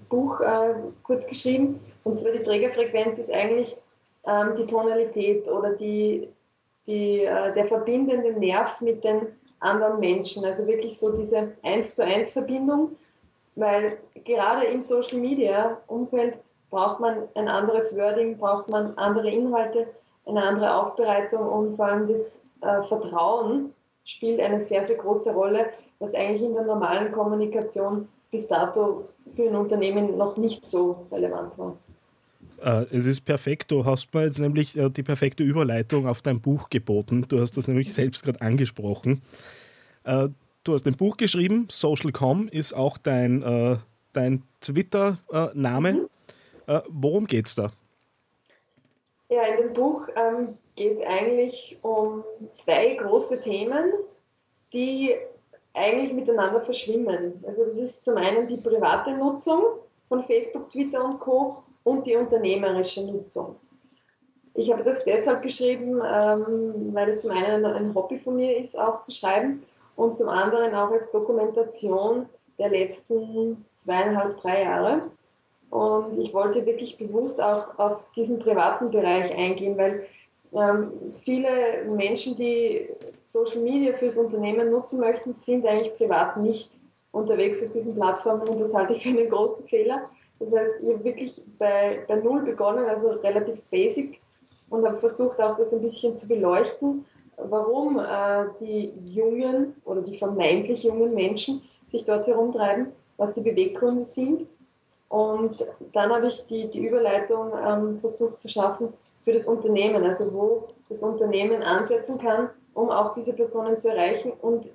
Buch 0.09 0.41
äh, 0.41 0.75
kurz 1.03 1.27
geschrieben. 1.27 1.81
Und 2.05 2.17
zwar 2.17 2.33
die 2.33 2.39
Trägerfrequenz 2.39 3.19
ist 3.19 3.31
eigentlich 3.31 3.77
ähm, 4.27 4.55
die 4.57 4.67
Tonalität 4.67 5.49
oder 5.49 5.75
die, 5.75 6.29
die, 6.87 7.21
äh, 7.21 7.53
der 7.53 7.65
verbindende 7.65 8.33
Nerv 8.33 8.81
mit 8.81 9.05
den 9.05 9.27
anderen 9.61 10.01
Menschen. 10.01 10.45
Also 10.45 10.67
wirklich 10.67 10.99
so 10.99 11.15
diese 11.15 11.53
Eins 11.63 11.95
zu 11.95 12.05
eins 12.05 12.31
Verbindung, 12.31 12.97
weil 13.57 13.99
gerade 14.25 14.67
im 14.67 14.81
Social 14.83 15.19
Media 15.19 15.79
Umfeld 15.87 16.39
braucht 16.71 17.01
man 17.01 17.29
ein 17.35 17.49
anderes 17.49 17.97
Wording, 17.97 18.39
braucht 18.39 18.69
man 18.69 18.93
andere 18.97 19.31
Inhalte, 19.31 19.87
eine 20.27 20.43
andere 20.43 20.75
Aufbereitung 20.75 21.47
und 21.47 21.75
vor 21.75 21.87
allem 21.87 22.09
das 22.09 22.47
äh, 22.63 22.83
Vertrauen 22.83 23.75
spielt 24.05 24.41
eine 24.41 24.61
sehr, 24.61 24.85
sehr 24.85 24.97
große 24.97 25.33
Rolle, 25.33 25.67
was 25.99 26.15
eigentlich 26.15 26.43
in 26.43 26.55
der 26.55 26.65
normalen 26.65 27.13
Kommunikation 27.13 28.09
bis 28.31 28.49
dato 28.49 29.05
für 29.33 29.49
ein 29.49 29.57
Unternehmen 29.57 30.17
noch 30.17 30.37
nicht 30.37 30.65
so 30.65 31.07
relevant 31.13 31.59
war. 31.59 31.77
Äh, 32.63 32.85
es 32.85 33.07
ist 33.07 33.23
perfekt. 33.23 33.71
Du 33.71 33.85
hast 33.85 34.13
mir 34.15 34.25
jetzt 34.25 34.39
nämlich 34.39 34.77
äh, 34.77 34.89
die 34.89 35.03
perfekte 35.03 35.43
Überleitung 35.43 36.07
auf 36.07 36.23
dein 36.23 36.41
Buch 36.41 36.71
geboten. 36.71 37.27
Du 37.29 37.41
hast 37.41 37.57
das 37.57 37.69
nämlich 37.69 37.93
selbst 37.93 38.23
gerade 38.25 38.41
angesprochen. 38.41 39.23
Äh, 40.63 40.65
du 40.65 40.75
hast 40.75 40.87
ein 40.87 40.97
Buch 40.97 41.17
geschrieben. 41.17 41.69
Social.com 41.71 42.49
ist 42.49 42.73
auch 42.73 42.99
dein, 42.99 43.81
dein 44.13 44.43
Twitter-Name. 44.61 45.93
Mhm. 45.93 46.09
Worum 46.89 47.27
geht 47.27 47.47
es 47.47 47.55
da? 47.55 47.73
Ja, 49.29 49.43
in 49.45 49.57
dem 49.57 49.73
Buch 49.73 50.09
ähm, 50.15 50.59
geht 50.77 50.99
es 50.99 51.07
eigentlich 51.07 51.79
um 51.83 52.23
zwei 52.51 52.95
große 52.95 53.41
Themen, 53.41 53.93
die 54.73 55.15
eigentlich 55.75 56.13
miteinander 56.13 56.61
verschwimmen. 56.61 57.43
Also 57.47 57.65
das 57.65 57.79
ist 57.79 58.05
zum 58.05 58.17
einen 58.19 58.47
die 58.47 58.59
private 58.59 59.13
Nutzung 59.13 59.63
von 60.09 60.23
Facebook, 60.23 60.69
Twitter 60.69 61.03
und 61.03 61.19
Co. 61.19 61.63
und 61.83 62.07
die 62.07 62.15
unternehmerische 62.15 63.07
Nutzung. 63.11 63.57
Ich 64.55 64.71
habe 64.71 64.83
das 64.83 65.05
deshalb 65.05 65.43
geschrieben, 65.43 66.03
ähm, 66.05 66.91
weil 66.93 67.09
es 67.09 67.23
zum 67.23 67.31
einen 67.31 67.65
ein 67.65 67.95
Hobby 67.95 68.19
von 68.19 68.37
mir 68.37 68.59
ist, 68.59 68.79
auch 68.79 69.01
zu 69.01 69.13
schreiben 69.13 69.63
und 69.97 70.17
zum 70.17 70.29
anderen 70.29 70.75
auch 70.75 70.91
als 70.91 71.11
Dokumentation 71.11 72.27
der 72.59 72.69
letzten 72.69 73.65
zweieinhalb, 73.69 74.37
drei 74.39 74.63
Jahre. 74.63 75.11
Und 75.71 76.19
ich 76.19 76.35
wollte 76.35 76.67
wirklich 76.67 76.99
bewusst 76.99 77.43
auch 77.43 77.79
auf 77.79 78.07
diesen 78.15 78.39
privaten 78.39 78.91
Bereich 78.91 79.35
eingehen, 79.35 79.79
weil 79.79 80.07
ähm, 80.55 80.93
viele 81.17 81.51
Menschen, 81.95 82.37
die 82.37 82.89
Social 83.23 83.63
Media 83.63 83.95
fürs 83.95 84.19
Unternehmen 84.19 84.71
nutzen 84.71 85.01
möchten, 85.01 85.35
sind 85.35 85.67
eigentlich 85.67 85.97
privat 85.97 86.37
nicht 86.37 86.71
unterwegs 87.11 87.63
auf 87.63 87.71
diesen 87.71 87.95
Plattformen 87.95 88.49
und 88.49 88.61
das 88.61 88.75
halte 88.75 88.93
ich 88.93 89.03
für 89.03 89.09
einen 89.09 89.31
großen 89.31 89.67
Fehler. 89.67 90.03
Das 90.39 90.53
heißt, 90.53 90.83
ich 90.83 90.93
habe 90.93 91.05
wirklich 91.05 91.43
bei, 91.59 92.05
bei 92.07 92.17
Null 92.17 92.43
begonnen, 92.43 92.85
also 92.87 93.11
relativ 93.11 93.63
basic 93.71 94.21
und 94.71 94.87
habe 94.87 94.97
versucht 94.97 95.41
auch 95.41 95.57
das 95.57 95.73
ein 95.73 95.83
bisschen 95.83 96.17
zu 96.17 96.27
beleuchten, 96.27 97.05
warum 97.49 97.99
äh, 97.99 98.47
die 98.61 98.93
jungen 99.05 99.77
oder 99.85 100.03
die 100.03 100.17
vermeintlich 100.17 100.83
jungen 100.83 101.15
Menschen 101.15 101.63
sich 101.85 102.05
dort 102.05 102.27
herumtreiben, 102.27 102.89
was 103.17 103.35
die 103.35 103.43
Beweggründe 103.43 104.05
sind 104.05 104.47
und 105.13 105.67
dann 105.93 106.11
habe 106.11 106.29
ich 106.29 106.47
die, 106.47 106.71
die 106.71 106.87
Überleitung 106.87 107.53
ähm, 107.63 107.99
versucht 107.99 108.41
zu 108.41 108.49
schaffen 108.49 108.95
für 109.21 109.35
das 109.35 109.47
Unternehmen, 109.47 110.03
also 110.05 110.33
wo 110.33 110.69
das 110.89 111.03
Unternehmen 111.03 111.63
ansetzen 111.63 112.17
kann, 112.17 112.49
um 112.73 112.89
auch 112.89 113.13
diese 113.13 113.35
Personen 113.35 113.77
zu 113.77 113.91
erreichen 113.91 114.33
und 114.41 114.71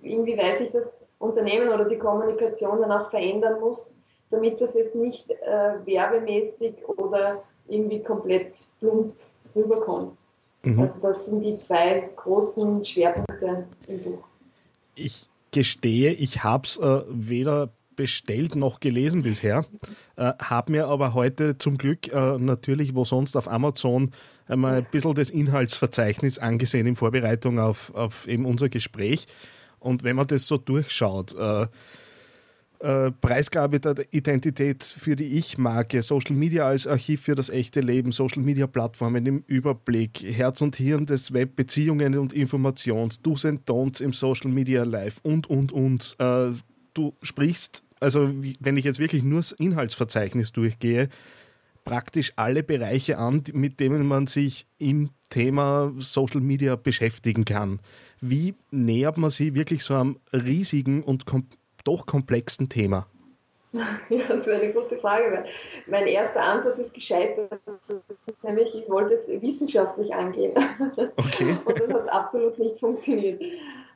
inwieweit 0.00 0.58
sich 0.58 0.70
das 0.70 1.00
Unternehmen 1.18 1.68
oder 1.68 1.84
die 1.84 1.98
Kommunikation 1.98 2.80
dann 2.80 2.92
auch 2.92 3.10
verändern 3.10 3.58
muss, 3.58 4.00
damit 4.30 4.60
das 4.60 4.74
jetzt 4.74 4.94
nicht 4.94 5.32
äh, 5.32 5.84
werbemäßig 5.84 6.74
oder 6.86 7.42
irgendwie 7.66 8.04
komplett 8.04 8.58
plump 8.78 9.14
rüberkommt. 9.56 10.16
Mhm. 10.62 10.80
Also 10.80 11.02
das 11.02 11.26
sind 11.26 11.42
die 11.42 11.56
zwei 11.56 12.10
großen 12.16 12.84
Schwerpunkte 12.84 13.66
im 13.88 14.02
Buch. 14.02 14.24
Ich 14.94 15.28
gestehe, 15.50 16.12
ich 16.12 16.44
habe 16.44 16.66
es 16.66 16.76
äh, 16.78 17.02
weder 17.08 17.70
bestellt 17.96 18.56
noch 18.56 18.80
gelesen 18.80 19.22
bisher, 19.22 19.66
äh, 20.16 20.32
habe 20.38 20.72
mir 20.72 20.86
aber 20.86 21.14
heute 21.14 21.58
zum 21.58 21.76
Glück 21.76 22.08
äh, 22.08 22.38
natürlich, 22.38 22.94
wo 22.94 23.04
sonst 23.04 23.36
auf 23.36 23.48
Amazon, 23.48 24.12
einmal 24.46 24.76
ein 24.76 24.86
bisschen 24.90 25.14
das 25.14 25.30
Inhaltsverzeichnis 25.30 26.38
angesehen 26.38 26.86
in 26.86 26.96
Vorbereitung 26.96 27.58
auf, 27.58 27.94
auf 27.94 28.26
eben 28.28 28.46
unser 28.46 28.68
Gespräch. 28.68 29.26
Und 29.78 30.04
wenn 30.04 30.16
man 30.16 30.26
das 30.26 30.46
so 30.46 30.58
durchschaut, 30.58 31.34
äh, 32.82 33.12
Preisgabe 33.12 33.78
der 33.78 33.94
Identität 34.12 34.82
für 34.82 35.14
die 35.14 35.38
Ich-Marke, 35.38 36.02
Social 36.02 36.34
Media 36.34 36.66
als 36.66 36.86
Archiv 36.86 37.22
für 37.22 37.36
das 37.36 37.48
echte 37.48 37.80
Leben, 37.80 38.10
Social 38.10 38.42
Media 38.42 38.66
Plattformen 38.66 39.24
im 39.24 39.44
Überblick, 39.46 40.22
Herz 40.22 40.60
und 40.60 40.74
Hirn 40.76 41.06
des 41.06 41.32
Web, 41.32 41.54
Beziehungen 41.54 42.18
und 42.18 42.32
Informations, 42.32 43.22
Do's 43.22 43.44
and 43.44 43.68
Don'ts 43.68 44.02
im 44.02 44.12
Social 44.12 44.50
Media 44.50 44.82
Live 44.82 45.20
und, 45.22 45.48
und, 45.48 45.70
und. 45.70 46.16
Äh, 46.18 46.50
du 46.94 47.14
sprichst, 47.22 47.84
also 48.00 48.30
wenn 48.58 48.76
ich 48.76 48.84
jetzt 48.84 48.98
wirklich 48.98 49.22
nur 49.22 49.38
das 49.38 49.52
Inhaltsverzeichnis 49.52 50.50
durchgehe, 50.50 51.08
praktisch 51.84 52.32
alle 52.36 52.62
Bereiche 52.62 53.18
an, 53.18 53.42
mit 53.52 53.80
denen 53.80 54.06
man 54.06 54.26
sich 54.26 54.66
im 54.78 55.10
Thema 55.30 55.92
Social 55.98 56.40
Media 56.40 56.76
beschäftigen 56.76 57.44
kann. 57.44 57.80
Wie 58.20 58.54
nähert 58.70 59.18
man 59.18 59.30
sich 59.30 59.54
wirklich 59.54 59.84
so 59.84 59.94
einem 59.94 60.18
riesigen 60.32 61.02
und 61.02 61.26
kom 61.26 61.46
doch 61.84 62.06
komplexen 62.06 62.68
Thema? 62.68 63.06
Ja, 64.10 64.28
das 64.28 64.46
ist 64.46 64.48
eine 64.48 64.72
gute 64.72 64.98
Frage. 64.98 65.44
Mein 65.86 66.06
erster 66.06 66.42
Ansatz 66.42 66.78
ist 66.78 66.92
gescheitert, 66.92 67.58
nämlich 68.42 68.74
ich 68.74 68.88
wollte 68.88 69.14
es 69.14 69.28
wissenschaftlich 69.28 70.14
angehen. 70.14 70.52
Okay. 71.16 71.56
Und 71.64 71.80
das 71.80 71.88
hat 71.88 72.12
absolut 72.12 72.58
nicht 72.58 72.78
funktioniert. 72.78 73.40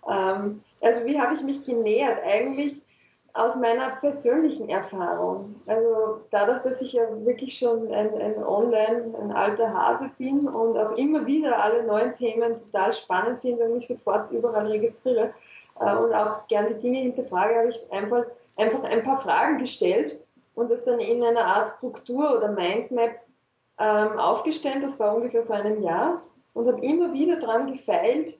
Ähm, 0.08 0.62
also 0.80 1.04
wie 1.04 1.20
habe 1.20 1.34
ich 1.34 1.42
mich 1.42 1.64
genähert? 1.64 2.24
Eigentlich 2.24 2.82
aus 3.36 3.56
meiner 3.56 3.90
persönlichen 3.96 4.70
Erfahrung. 4.70 5.56
Also 5.66 6.20
dadurch, 6.30 6.60
dass 6.60 6.80
ich 6.80 6.94
ja 6.94 7.02
wirklich 7.24 7.58
schon 7.58 7.92
ein, 7.92 8.14
ein 8.18 8.42
Online, 8.42 9.12
ein 9.20 9.30
alter 9.30 9.74
Hase 9.74 10.10
bin 10.16 10.48
und 10.48 10.78
auch 10.78 10.96
immer 10.96 11.26
wieder 11.26 11.62
alle 11.62 11.84
neuen 11.84 12.14
Themen 12.14 12.56
total 12.56 12.94
spannend 12.94 13.38
finde 13.40 13.64
und 13.64 13.74
mich 13.74 13.86
sofort 13.86 14.30
überall 14.30 14.66
registriere 14.68 15.34
und 15.78 16.14
auch 16.14 16.46
gerne 16.48 16.74
die 16.74 16.80
Dinge 16.80 17.00
hinterfrage, 17.00 17.56
habe 17.56 17.70
ich 17.70 17.92
einfach, 17.92 18.24
einfach 18.56 18.84
ein 18.84 19.02
paar 19.02 19.20
Fragen 19.20 19.58
gestellt 19.58 20.18
und 20.54 20.70
das 20.70 20.84
dann 20.84 21.00
in 21.00 21.22
einer 21.22 21.44
Art 21.44 21.68
Struktur 21.68 22.36
oder 22.36 22.50
Mindmap 22.50 23.20
ähm, 23.78 24.18
aufgestellt. 24.18 24.82
Das 24.82 24.98
war 24.98 25.14
ungefähr 25.14 25.44
vor 25.44 25.56
einem 25.56 25.82
Jahr 25.82 26.22
und 26.54 26.66
habe 26.66 26.84
immer 26.84 27.12
wieder 27.12 27.38
daran 27.38 27.70
gefeilt, 27.70 28.38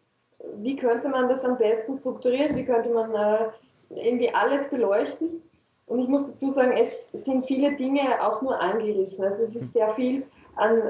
wie 0.57 0.77
könnte 0.77 1.09
man 1.09 1.29
das 1.29 1.45
am 1.45 1.59
besten 1.59 1.97
strukturieren, 1.97 2.57
wie 2.57 2.65
könnte 2.65 2.91
man 2.91 3.15
äh, 3.15 3.49
irgendwie 3.91 4.35
alles 4.35 4.71
beleuchten. 4.71 5.43
Und 5.87 6.01
ich 6.01 6.09
muss 6.09 6.27
dazu 6.27 6.51
sagen, 6.51 6.73
es 6.73 7.11
sind 7.13 7.45
viele 7.45 7.77
Dinge 7.77 8.21
auch 8.21 8.43
nur 8.43 8.59
angerissen. 8.59 9.25
Also 9.25 9.45
es 9.45 9.55
ist 9.55 9.73
sehr 9.73 9.89
viel 9.91 10.25
an 10.57 10.83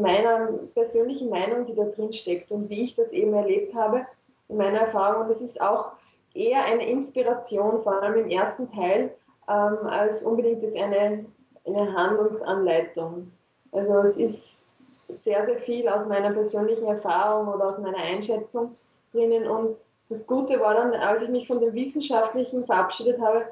meiner 0.00 0.48
persönlichen 0.72 1.28
Meinung, 1.28 1.66
die 1.66 1.74
da 1.74 1.84
drin 1.84 2.12
steckt 2.12 2.52
und 2.52 2.70
wie 2.70 2.82
ich 2.82 2.94
das 2.94 3.12
eben 3.12 3.34
erlebt 3.34 3.74
habe 3.74 4.06
in 4.50 4.56
meiner 4.56 4.80
Erfahrung. 4.80 5.24
Und 5.24 5.30
es 5.30 5.40
ist 5.40 5.60
auch 5.60 5.92
eher 6.34 6.64
eine 6.64 6.88
Inspiration, 6.88 7.80
vor 7.80 8.02
allem 8.02 8.24
im 8.24 8.30
ersten 8.30 8.68
Teil, 8.68 9.14
ähm, 9.48 9.78
als 9.86 10.22
unbedingt 10.22 10.62
jetzt 10.62 10.76
eine, 10.76 11.24
eine 11.66 11.94
Handlungsanleitung. 11.94 13.32
Also 13.72 13.98
es 14.00 14.16
ist 14.16 14.68
sehr, 15.08 15.42
sehr 15.42 15.58
viel 15.58 15.88
aus 15.88 16.06
meiner 16.06 16.32
persönlichen 16.32 16.86
Erfahrung 16.86 17.48
oder 17.48 17.66
aus 17.66 17.78
meiner 17.78 17.98
Einschätzung 17.98 18.72
drinnen 19.12 19.48
und 19.48 19.76
das 20.10 20.26
Gute 20.26 20.58
war 20.58 20.74
dann, 20.74 20.92
als 20.94 21.22
ich 21.22 21.28
mich 21.28 21.46
von 21.46 21.60
dem 21.60 21.72
Wissenschaftlichen 21.72 22.66
verabschiedet 22.66 23.20
habe, 23.20 23.44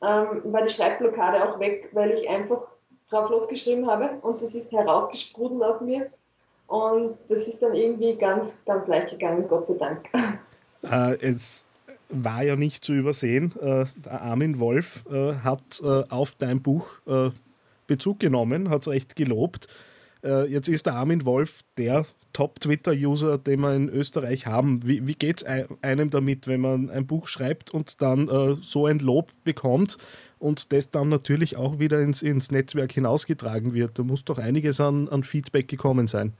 ähm, 0.00 0.52
war 0.52 0.62
die 0.62 0.72
Schreibblockade 0.72 1.46
auch 1.46 1.60
weg, 1.60 1.90
weil 1.92 2.12
ich 2.12 2.28
einfach 2.28 2.62
drauf 3.10 3.28
losgeschrieben 3.28 3.86
habe 3.86 4.18
und 4.22 4.40
das 4.40 4.54
ist 4.54 4.72
herausgesprudelt 4.72 5.62
aus 5.62 5.82
mir. 5.82 6.10
Und 6.68 7.16
das 7.28 7.48
ist 7.48 7.62
dann 7.62 7.74
irgendwie 7.74 8.14
ganz, 8.14 8.64
ganz 8.64 8.86
leicht 8.86 9.10
gegangen, 9.10 9.48
Gott 9.48 9.66
sei 9.66 9.74
Dank. 9.74 10.00
Äh, 10.82 11.16
es 11.26 11.66
war 12.10 12.42
ja 12.42 12.56
nicht 12.56 12.84
zu 12.84 12.92
übersehen. 12.92 13.52
Äh, 13.60 13.86
Armin 14.08 14.60
Wolf 14.60 15.02
äh, 15.10 15.34
hat 15.36 15.82
äh, 15.82 16.04
auf 16.10 16.34
dein 16.36 16.62
Buch 16.62 16.86
äh, 17.06 17.30
Bezug 17.86 18.20
genommen, 18.20 18.68
hat 18.68 18.82
es 18.82 18.88
recht 18.88 19.16
gelobt. 19.16 19.66
Äh, 20.22 20.44
jetzt 20.44 20.68
ist 20.68 20.84
der 20.84 20.94
Armin 20.94 21.24
Wolf 21.24 21.62
der 21.78 22.04
Top-Twitter-User, 22.34 23.38
den 23.38 23.60
wir 23.60 23.74
in 23.74 23.88
Österreich 23.88 24.46
haben. 24.46 24.86
Wie, 24.86 25.06
wie 25.06 25.14
geht 25.14 25.42
es 25.42 25.46
einem 25.82 26.10
damit, 26.10 26.46
wenn 26.46 26.60
man 26.60 26.90
ein 26.90 27.06
Buch 27.06 27.26
schreibt 27.28 27.72
und 27.72 28.02
dann 28.02 28.58
so 28.60 28.86
ein 28.86 28.98
Lob 28.98 29.32
bekommt 29.44 29.96
und 30.38 30.72
das 30.72 30.90
dann 30.90 31.08
natürlich 31.08 31.56
auch 31.56 31.78
wieder 31.78 32.00
ins, 32.00 32.20
ins 32.20 32.50
Netzwerk 32.50 32.92
hinausgetragen 32.92 33.72
wird? 33.72 33.98
Da 33.98 34.02
muss 34.02 34.26
doch 34.26 34.38
einiges 34.38 34.78
an, 34.78 35.08
an 35.08 35.22
Feedback 35.22 35.66
gekommen 35.66 36.06
sein. 36.06 36.34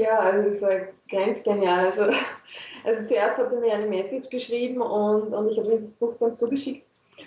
Ja, 0.00 0.18
also 0.18 0.48
das 0.48 0.62
war 0.62 0.80
ganz 1.10 1.42
genial. 1.42 1.84
Also, 1.84 2.04
also 2.84 3.06
zuerst 3.06 3.36
hat 3.36 3.52
er 3.52 3.60
mir 3.60 3.74
eine 3.74 3.86
Message 3.86 4.30
geschrieben 4.30 4.80
und, 4.80 5.34
und 5.34 5.50
ich 5.50 5.58
habe 5.58 5.70
ihm 5.70 5.80
das 5.80 5.92
Buch 5.92 6.14
dann 6.18 6.34
zugeschickt. 6.34 6.86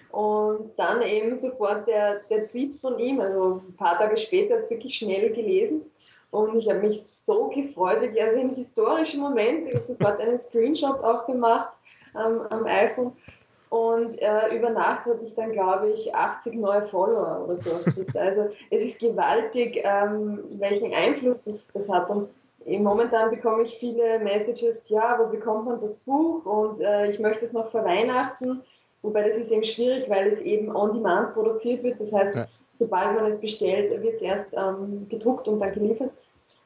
Und 0.09 0.71
dann 0.77 1.03
eben 1.03 1.35
sofort 1.35 1.87
der, 1.87 2.21
der 2.31 2.43
Tweet 2.45 2.73
von 2.75 2.97
ihm, 2.97 3.19
also 3.19 3.61
ein 3.67 3.75
paar 3.75 3.97
Tage 3.97 4.17
später, 4.17 4.55
hat 4.55 4.61
es 4.61 4.71
wirklich 4.71 4.95
schnell 4.95 5.31
gelesen. 5.31 5.83
Und 6.31 6.57
ich 6.57 6.67
habe 6.67 6.79
mich 6.79 6.99
so 7.03 7.47
gefreut, 7.49 8.01
wirklich, 8.01 8.23
also 8.23 8.39
ein 8.39 8.55
historischer 8.55 9.19
Moment. 9.19 9.67
Ich 9.67 9.75
habe 9.75 9.83
sofort 9.83 10.19
einen 10.19 10.39
Screenshot 10.39 11.03
auch 11.03 11.27
gemacht 11.27 11.69
ähm, 12.15 12.41
am 12.49 12.65
iPhone. 12.65 13.11
Und 13.69 14.19
äh, 14.19 14.55
über 14.55 14.71
Nacht 14.71 15.05
hatte 15.05 15.23
ich 15.23 15.35
dann, 15.35 15.49
glaube 15.49 15.89
ich, 15.89 16.13
80 16.13 16.55
neue 16.55 16.81
Follower 16.81 17.43
oder 17.45 17.55
so 17.55 17.71
auf 17.71 17.83
Twitter. 17.83 18.21
Also 18.21 18.49
es 18.71 18.83
ist 18.83 18.99
gewaltig, 18.99 19.79
ähm, 19.83 20.43
welchen 20.57 20.91
Einfluss 20.93 21.43
das, 21.43 21.67
das 21.71 21.89
hat. 21.89 22.09
Und 22.09 22.29
momentan 22.65 23.29
bekomme 23.29 23.63
ich 23.63 23.77
viele 23.77 24.19
Messages, 24.19 24.89
ja, 24.89 25.19
wo 25.19 25.29
bekommt 25.29 25.65
man 25.65 25.81
das 25.81 25.99
Buch? 25.99 26.45
Und 26.45 26.79
äh, 26.81 27.09
ich 27.09 27.19
möchte 27.19 27.45
es 27.45 27.53
noch 27.53 27.67
vor 27.69 27.83
Weihnachten. 27.83 28.61
Wobei 29.01 29.27
das 29.27 29.37
ist 29.37 29.51
eben 29.51 29.65
schwierig, 29.65 30.09
weil 30.09 30.31
es 30.31 30.41
eben 30.41 30.73
on 30.73 30.93
demand 30.93 31.33
produziert 31.33 31.83
wird. 31.83 31.99
Das 31.99 32.13
heißt, 32.13 32.35
ja. 32.35 32.45
sobald 32.73 33.15
man 33.15 33.25
es 33.25 33.39
bestellt, 33.39 33.89
wird 34.01 34.15
es 34.15 34.21
erst 34.21 34.53
ähm, 34.53 35.07
gedruckt 35.09 35.47
und 35.47 35.59
dann 35.59 35.73
geliefert. 35.73 36.11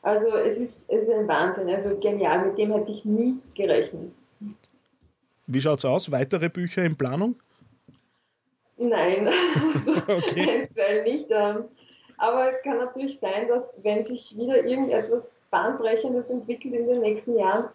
Also 0.04 0.30
es 0.36 0.60
ist, 0.60 0.90
es 0.90 1.04
ist 1.04 1.10
ein 1.10 1.28
Wahnsinn, 1.28 1.70
also 1.70 1.98
genial. 1.98 2.46
Mit 2.46 2.58
dem 2.58 2.72
hätte 2.74 2.92
ich 2.92 3.06
nie 3.06 3.38
gerechnet. 3.56 4.14
Wie 5.48 5.62
schaut 5.62 5.80
es 5.80 5.86
aus? 5.86 6.12
Weitere 6.12 6.50
Bücher 6.50 6.84
in 6.84 6.96
Planung? 6.96 7.36
Nein, 8.78 9.28
also 9.74 9.98
okay. 10.08 10.68
nicht. 11.06 11.28
Ähm, 11.32 11.66
aber 12.18 12.52
es 12.52 12.62
kann 12.64 12.78
natürlich 12.78 13.20
sein, 13.20 13.48
dass 13.48 13.84
wenn 13.84 14.04
sich 14.04 14.36
wieder 14.36 14.66
irgendetwas 14.66 15.42
Bahnbrechendes 15.52 16.30
entwickelt 16.30 16.74
in 16.74 16.88
den 16.88 17.02
nächsten 17.02 17.38
Jahren, 17.38 17.66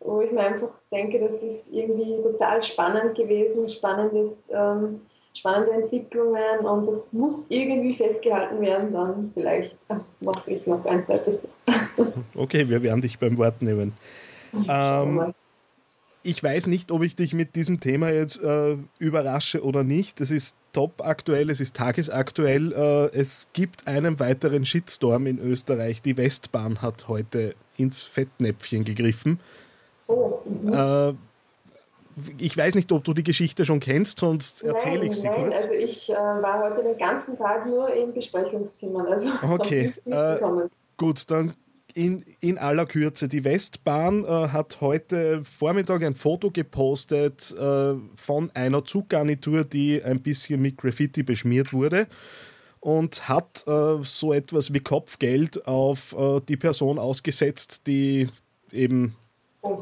wo 0.00 0.22
ich 0.22 0.32
mir 0.32 0.40
einfach 0.40 0.70
denke, 0.90 1.20
das 1.20 1.42
ist 1.42 1.72
irgendwie 1.72 2.20
total 2.22 2.62
spannend 2.62 3.14
gewesen, 3.14 3.68
spannendes, 3.68 4.38
ähm, 4.48 5.02
spannende 5.34 5.72
Entwicklungen 5.72 6.60
und 6.60 6.88
das 6.88 7.12
muss 7.12 7.50
irgendwie 7.50 7.94
festgehalten 7.94 8.60
werden, 8.62 8.92
dann 8.92 9.30
vielleicht 9.34 9.78
mache 10.20 10.50
ich 10.50 10.66
noch 10.66 10.84
ein 10.86 11.04
zweites 11.04 11.38
Buch. 11.38 12.12
Okay, 12.34 12.68
wir 12.68 12.82
werden 12.82 13.02
dich 13.02 13.18
beim 13.18 13.36
Wort 13.38 13.60
nehmen. 13.62 13.92
Ähm, 14.68 15.32
ich 16.22 16.42
weiß 16.42 16.66
nicht, 16.66 16.90
ob 16.90 17.02
ich 17.02 17.16
dich 17.16 17.32
mit 17.32 17.56
diesem 17.56 17.80
Thema 17.80 18.10
jetzt 18.10 18.42
äh, 18.42 18.76
überrasche 18.98 19.64
oder 19.64 19.84
nicht. 19.84 20.20
Es 20.20 20.30
ist 20.30 20.56
top 20.72 21.02
aktuell, 21.02 21.48
es 21.48 21.60
ist 21.60 21.76
tagesaktuell. 21.76 22.72
Äh, 22.72 23.18
es 23.18 23.48
gibt 23.52 23.86
einen 23.86 24.20
weiteren 24.20 24.64
Shitstorm 24.64 25.26
in 25.26 25.38
Österreich. 25.38 26.02
Die 26.02 26.16
Westbahn 26.16 26.82
hat 26.82 27.08
heute 27.08 27.54
ins 27.78 28.02
Fettnäpfchen 28.02 28.84
gegriffen. 28.84 29.40
Oh, 30.08 30.40
mhm. 30.44 30.72
äh, 30.72 31.14
ich 32.36 32.54
weiß 32.54 32.74
nicht, 32.74 32.92
ob 32.92 33.02
du 33.04 33.14
die 33.14 33.22
Geschichte 33.22 33.64
schon 33.64 33.80
kennst, 33.80 34.18
sonst 34.18 34.62
erzähle 34.62 35.06
ich 35.06 35.14
sie 35.14 35.26
nein, 35.26 35.50
kurz. 35.50 35.54
Also 35.54 35.74
ich 35.74 36.10
äh, 36.10 36.14
war 36.14 36.60
heute 36.62 36.82
den 36.82 36.98
ganzen 36.98 37.38
Tag 37.38 37.66
nur 37.66 37.90
in 37.94 38.12
Besprechungszimmern. 38.12 39.06
Also 39.06 39.30
okay, 39.48 39.94
äh, 40.04 40.38
gut, 40.98 41.30
dann 41.30 41.54
in, 41.94 42.24
in 42.40 42.58
aller 42.58 42.86
Kürze. 42.86 43.28
Die 43.28 43.44
Westbahn 43.44 44.24
äh, 44.24 44.28
hat 44.28 44.80
heute 44.80 45.42
Vormittag 45.44 46.02
ein 46.02 46.14
Foto 46.14 46.50
gepostet 46.50 47.54
äh, 47.58 47.94
von 48.16 48.50
einer 48.54 48.84
Zuggarnitur, 48.84 49.64
die 49.64 50.02
ein 50.02 50.20
bisschen 50.20 50.62
mit 50.62 50.76
Graffiti 50.78 51.22
beschmiert 51.22 51.72
wurde 51.72 52.06
und 52.80 53.28
hat 53.28 53.64
äh, 53.66 54.02
so 54.02 54.32
etwas 54.32 54.72
wie 54.72 54.80
Kopfgeld 54.80 55.66
auf 55.66 56.14
äh, 56.18 56.40
die 56.48 56.56
Person 56.56 56.98
ausgesetzt, 56.98 57.86
die 57.86 58.28
eben 58.72 59.14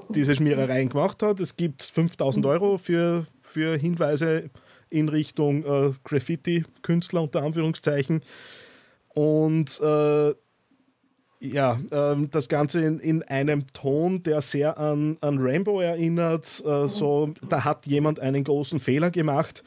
diese 0.09 0.35
Schmierereien 0.35 0.89
gemacht 0.89 1.23
hat. 1.23 1.39
Es 1.41 1.57
gibt 1.57 1.83
5000 1.83 2.45
Euro 2.47 2.79
für, 2.79 3.27
für 3.41 3.77
Hinweise 3.77 4.51
in 4.91 5.09
Richtung 5.09 5.65
äh, 5.65 5.93
Graffiti-Künstler 6.03 7.23
unter 7.23 7.43
Anführungszeichen. 7.43 8.23
Und 9.15 9.81
äh, 9.81 10.35
ja, 11.41 11.81
ähm, 11.93 12.31
das 12.31 12.49
Ganze 12.49 12.81
in, 12.81 12.99
in, 12.99 13.23
einem 13.23 13.67
Ton, 13.73 14.23
der 14.23 14.41
sehr 14.41 14.79
an, 14.79 15.19
an 15.21 15.39
Rambo 15.39 15.81
erinnert. 15.81 16.63
Äh, 16.67 16.89
so, 16.89 17.33
da 17.49 17.65
hat 17.65 17.87
jemand 17.87 18.21
einen 18.21 18.45
großen 18.45 18.81
Fehler 18.81 19.11
gemacht. 19.11 19.63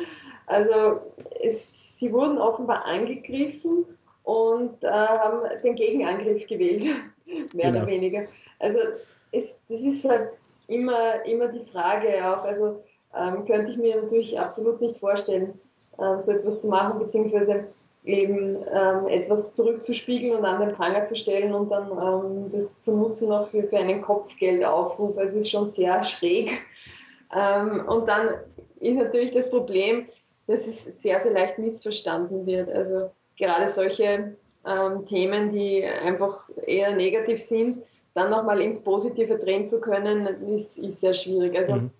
Also 0.46 1.02
es, 1.42 1.98
sie 1.98 2.10
wurden 2.10 2.38
offenbar 2.38 2.86
angegriffen 2.86 3.84
und 4.22 4.82
äh, 4.82 4.88
haben 4.88 5.42
den 5.62 5.74
Gegenangriff 5.74 6.46
gewählt, 6.46 6.84
mehr 7.26 7.46
genau. 7.52 7.80
oder 7.80 7.86
weniger. 7.86 8.24
Also 8.58 8.78
es, 9.30 9.58
das 9.68 9.82
ist 9.82 10.08
halt 10.08 10.38
immer, 10.66 11.22
immer 11.26 11.48
die 11.48 11.66
Frage 11.66 12.26
auch. 12.26 12.44
Also 12.44 12.82
ähm, 13.14 13.44
könnte 13.44 13.72
ich 13.72 13.76
mir 13.76 14.00
natürlich 14.00 14.40
absolut 14.40 14.80
nicht 14.80 14.96
vorstellen, 14.96 15.60
ähm, 15.98 16.18
so 16.18 16.32
etwas 16.32 16.62
zu 16.62 16.68
machen, 16.68 16.98
beziehungsweise 16.98 17.66
eben 18.04 18.56
ähm, 18.56 19.08
etwas 19.08 19.52
zurückzuspiegeln 19.54 20.36
und 20.36 20.44
an 20.44 20.60
den 20.60 20.74
Pranger 20.74 21.04
zu 21.06 21.16
stellen 21.16 21.54
und 21.54 21.70
dann 21.70 21.90
ähm, 21.90 22.50
das 22.50 22.82
zu 22.82 22.96
nutzen 22.96 23.30
noch 23.30 23.46
für, 23.46 23.62
für 23.64 23.78
einen 23.78 24.02
Kopfgeldaufruf. 24.02 25.16
Also 25.16 25.38
es 25.38 25.44
ist 25.44 25.50
schon 25.50 25.64
sehr 25.64 26.02
schräg. 26.04 26.50
Ähm, 27.34 27.88
und 27.88 28.06
dann 28.06 28.34
ist 28.78 28.96
natürlich 28.96 29.32
das 29.32 29.50
Problem, 29.50 30.06
dass 30.46 30.66
es 30.66 31.02
sehr, 31.02 31.18
sehr 31.18 31.32
leicht 31.32 31.58
missverstanden 31.58 32.46
wird. 32.46 32.70
Also 32.70 33.10
gerade 33.38 33.70
solche 33.70 34.36
ähm, 34.66 35.06
Themen, 35.06 35.48
die 35.48 35.82
einfach 35.84 36.46
eher 36.66 36.94
negativ 36.94 37.40
sind, 37.40 37.82
dann 38.12 38.30
nochmal 38.30 38.60
ins 38.60 38.82
Positive 38.82 39.38
drehen 39.38 39.66
zu 39.66 39.80
können, 39.80 40.26
ist, 40.52 40.78
ist 40.78 41.00
sehr 41.00 41.14
schwierig. 41.14 41.58
Also 41.58 41.76
mhm 41.76 41.90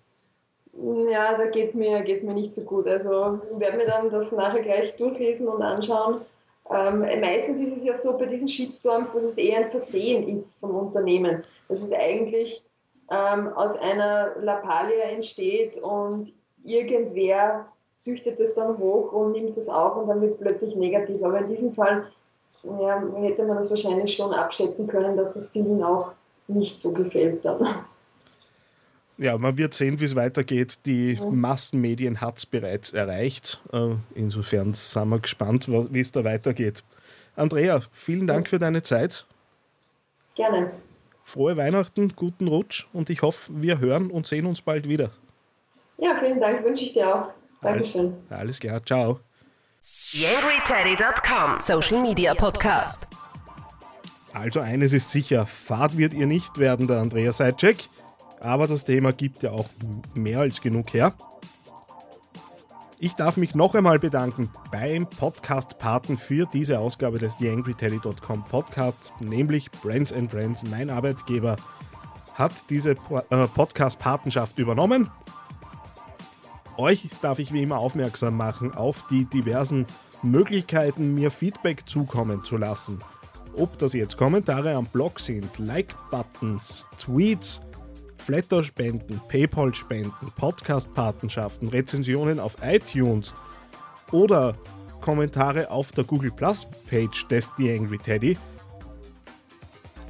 ja, 0.77 1.37
da 1.37 1.45
geht 1.45 1.69
es 1.69 1.73
mir, 1.73 2.01
geht's 2.01 2.23
mir 2.23 2.33
nicht 2.33 2.53
so 2.53 2.61
gut. 2.61 2.87
Also 2.87 3.39
werde 3.57 3.77
mir 3.77 3.85
dann 3.85 4.09
das 4.09 4.31
nachher 4.31 4.61
gleich 4.61 4.95
durchlesen 4.97 5.47
und 5.47 5.61
anschauen. 5.61 6.21
Ähm, 6.69 6.99
meistens 7.21 7.61
ist 7.61 7.77
es 7.77 7.85
ja 7.85 7.95
so 7.95 8.17
bei 8.17 8.25
diesen 8.25 8.47
Shitstorms, 8.47 9.13
dass 9.13 9.23
es 9.23 9.37
eher 9.37 9.59
ein 9.59 9.71
Versehen 9.71 10.27
ist 10.27 10.59
vom 10.59 10.75
Unternehmen. 10.75 11.43
Dass 11.69 11.81
es 11.81 11.93
eigentlich 11.93 12.63
ähm, 13.09 13.49
aus 13.53 13.77
einer 13.77 14.35
Lappalie 14.41 15.01
entsteht 15.01 15.77
und 15.77 16.33
irgendwer 16.63 17.65
züchtet 17.97 18.39
es 18.39 18.55
dann 18.55 18.77
hoch 18.77 19.13
und 19.13 19.31
nimmt 19.31 19.55
es 19.57 19.69
auf 19.69 19.95
und 19.95 20.07
dann 20.07 20.21
wird 20.21 20.33
es 20.33 20.39
plötzlich 20.39 20.75
negativ. 20.75 21.23
Aber 21.23 21.39
in 21.39 21.47
diesem 21.47 21.71
Fall 21.71 22.07
ja, 22.63 23.01
hätte 23.15 23.43
man 23.43 23.57
das 23.57 23.69
wahrscheinlich 23.69 24.13
schon 24.13 24.33
abschätzen 24.33 24.87
können, 24.87 25.15
dass 25.15 25.35
das 25.35 25.51
vielen 25.51 25.83
auch 25.83 26.11
nicht 26.47 26.77
so 26.77 26.91
gefällt 26.91 27.45
dann 27.45 27.85
ja, 29.17 29.37
man 29.37 29.57
wird 29.57 29.73
sehen, 29.73 29.99
wie 29.99 30.05
es 30.05 30.15
weitergeht. 30.15 30.79
Die. 30.85 31.19
Massenmedien 31.31 32.21
hat 32.21 32.37
es 32.37 32.45
bereits 32.45 32.93
erreicht. 32.93 33.61
Äh, 33.71 33.95
insofern 34.13 34.73
sind 34.73 35.09
wir 35.09 35.19
gespannt, 35.19 35.67
wie 35.67 35.99
es 35.99 36.11
da 36.11 36.23
weitergeht. 36.23 36.83
Andrea, 37.35 37.81
vielen 37.91 38.27
Dank 38.27 38.49
für 38.49 38.59
deine 38.59 38.83
Zeit. 38.83 39.25
Gerne. 40.35 40.71
Frohe 41.23 41.57
Weihnachten, 41.57 42.13
guten 42.15 42.47
Rutsch 42.47 42.85
und 42.93 43.09
ich 43.09 43.21
hoffe, 43.21 43.51
wir 43.55 43.79
hören 43.79 44.11
und 44.11 44.27
sehen 44.27 44.45
uns 44.45 44.61
bald 44.61 44.87
wieder. 44.87 45.11
Ja, 45.97 46.15
vielen 46.19 46.39
Dank, 46.39 46.63
wünsche 46.63 46.83
ich 46.83 46.93
dir 46.93 47.13
auch. 47.13 47.31
Dankeschön. 47.61 48.13
Alles, 48.29 48.39
alles 48.39 48.59
klar, 48.59 48.85
ciao. 48.85 49.19
YangryTeddy.com 50.11 51.59
Social 51.59 52.01
Media 52.01 52.33
Podcast. 52.35 53.07
Also 54.33 54.59
eines 54.59 54.93
ist 54.93 55.09
sicher, 55.09 55.45
Fahrt 55.45 55.97
wird 55.97 56.13
ihr 56.13 56.27
nicht 56.27 56.57
werden, 56.57 56.87
der 56.87 56.99
Andrea 56.99 57.31
Seitschek. 57.31 57.89
Aber 58.45 58.67
das 58.67 58.85
Thema 58.85 59.11
gibt 59.11 59.41
ja 59.41 59.51
auch 59.51 59.67
mehr 60.13 60.41
als 60.41 60.61
genug 60.61 60.93
her. 60.93 61.13
Ich 62.99 63.15
darf 63.15 63.37
mich 63.37 63.55
noch 63.55 63.73
einmal 63.73 63.97
bedanken 63.97 64.51
beim 64.71 65.07
Podcast-Paten 65.09 66.19
für 66.19 66.45
diese 66.45 66.77
Ausgabe 66.77 67.17
des 67.17 67.37
TheAngryTeddy.com 67.37 68.43
Podcasts, 68.43 69.11
nämlich 69.19 69.71
Brands 69.71 70.13
and 70.13 70.29
Friends, 70.29 70.61
mein 70.61 70.91
Arbeitgeber, 70.91 71.55
hat 72.35 72.69
diese 72.69 72.91
äh, 72.91 73.47
Podcast-Patenschaft 73.47 74.59
übernommen. 74.59 75.09
Euch 76.77 77.09
darf 77.23 77.39
ich 77.39 77.51
wie 77.51 77.63
immer 77.63 77.79
aufmerksam 77.79 78.37
machen 78.37 78.75
auf 78.75 79.07
die 79.09 79.25
diversen 79.25 79.87
Möglichkeiten, 80.21 81.15
mir 81.15 81.31
Feedback 81.31 81.89
zukommen 81.89 82.43
zu 82.43 82.57
lassen. 82.57 83.01
Ob 83.57 83.79
das 83.79 83.93
jetzt 83.93 84.17
Kommentare 84.17 84.75
am 84.75 84.85
Blog 84.85 85.19
sind, 85.19 85.57
Like-Buttons, 85.57 86.85
Tweets, 86.99 87.61
Flatter-Spenden, 88.25 89.21
Paypal-Spenden, 89.27 90.31
Podcast-Patenschaften, 90.35 91.67
Rezensionen 91.67 92.39
auf 92.39 92.55
iTunes 92.63 93.35
oder 94.11 94.55
Kommentare 94.99 95.69
auf 95.69 95.91
der 95.91 96.05
Google 96.05 96.31
Plus 96.31 96.67
Page 96.89 97.27
des 97.27 97.53
The 97.57 97.71
Angry 97.71 97.99
Teddy. 97.99 98.37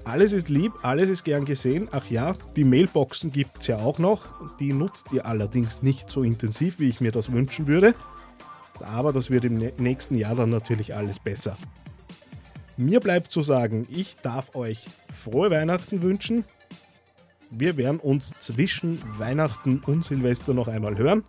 Alles 0.05 0.31
ist 0.31 0.47
lieb, 0.47 0.71
alles 0.81 1.09
ist 1.09 1.25
gern 1.25 1.43
gesehen. 1.43 1.89
Ach 1.91 2.05
ja, 2.09 2.35
die 2.55 2.63
Mailboxen 2.63 3.33
gibt 3.33 3.59
es 3.59 3.67
ja 3.67 3.79
auch 3.79 3.99
noch. 3.99 4.25
Die 4.59 4.71
nutzt 4.71 5.11
ihr 5.11 5.25
allerdings 5.25 5.81
nicht 5.81 6.09
so 6.09 6.23
intensiv, 6.23 6.79
wie 6.79 6.87
ich 6.87 7.01
mir 7.01 7.11
das 7.11 7.33
wünschen 7.33 7.67
würde. 7.67 7.95
Aber 8.79 9.11
das 9.11 9.29
wird 9.29 9.43
im 9.43 9.57
nächsten 9.77 10.15
Jahr 10.15 10.35
dann 10.35 10.51
natürlich 10.51 10.95
alles 10.95 11.19
besser. 11.19 11.57
Mir 12.77 13.01
bleibt 13.01 13.31
zu 13.31 13.41
sagen, 13.41 13.87
ich 13.89 14.15
darf 14.21 14.55
euch 14.55 14.85
frohe 15.13 15.51
Weihnachten 15.51 16.01
wünschen. 16.01 16.45
Wir 17.57 17.77
werden 17.77 17.99
uns 17.99 18.33
zwischen 18.39 19.01
Weihnachten 19.17 19.81
und 19.85 20.03
Silvester 20.03 20.53
noch 20.53 20.67
einmal 20.67 20.97
hören. 20.97 21.23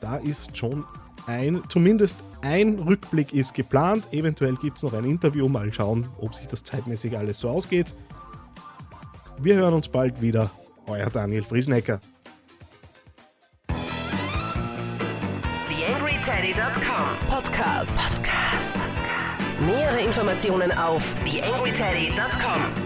Da 0.00 0.16
ist 0.16 0.56
schon 0.56 0.84
ein, 1.26 1.62
zumindest 1.68 2.18
ein 2.42 2.78
Rückblick 2.78 3.32
ist 3.32 3.54
geplant. 3.54 4.04
Eventuell 4.12 4.56
gibt 4.56 4.76
es 4.76 4.82
noch 4.82 4.92
ein 4.92 5.04
Interview. 5.04 5.48
Mal 5.48 5.72
schauen, 5.72 6.06
ob 6.18 6.34
sich 6.34 6.46
das 6.46 6.62
zeitmäßig 6.62 7.16
alles 7.16 7.40
so 7.40 7.48
ausgeht. 7.48 7.94
Wir 9.38 9.56
hören 9.56 9.72
uns 9.74 9.88
bald 9.88 10.20
wieder. 10.20 10.50
Euer 10.86 11.08
Daniel 11.08 11.42
Friesenecker. 11.42 12.00
TheAngryTeddy.com 15.68 17.28
Podcast. 17.30 17.98
Podcast. 17.98 18.78
Nähere 19.66 20.00
Informationen 20.00 20.70
auf 20.72 21.14
TheAngryTeddy.com 21.24 22.85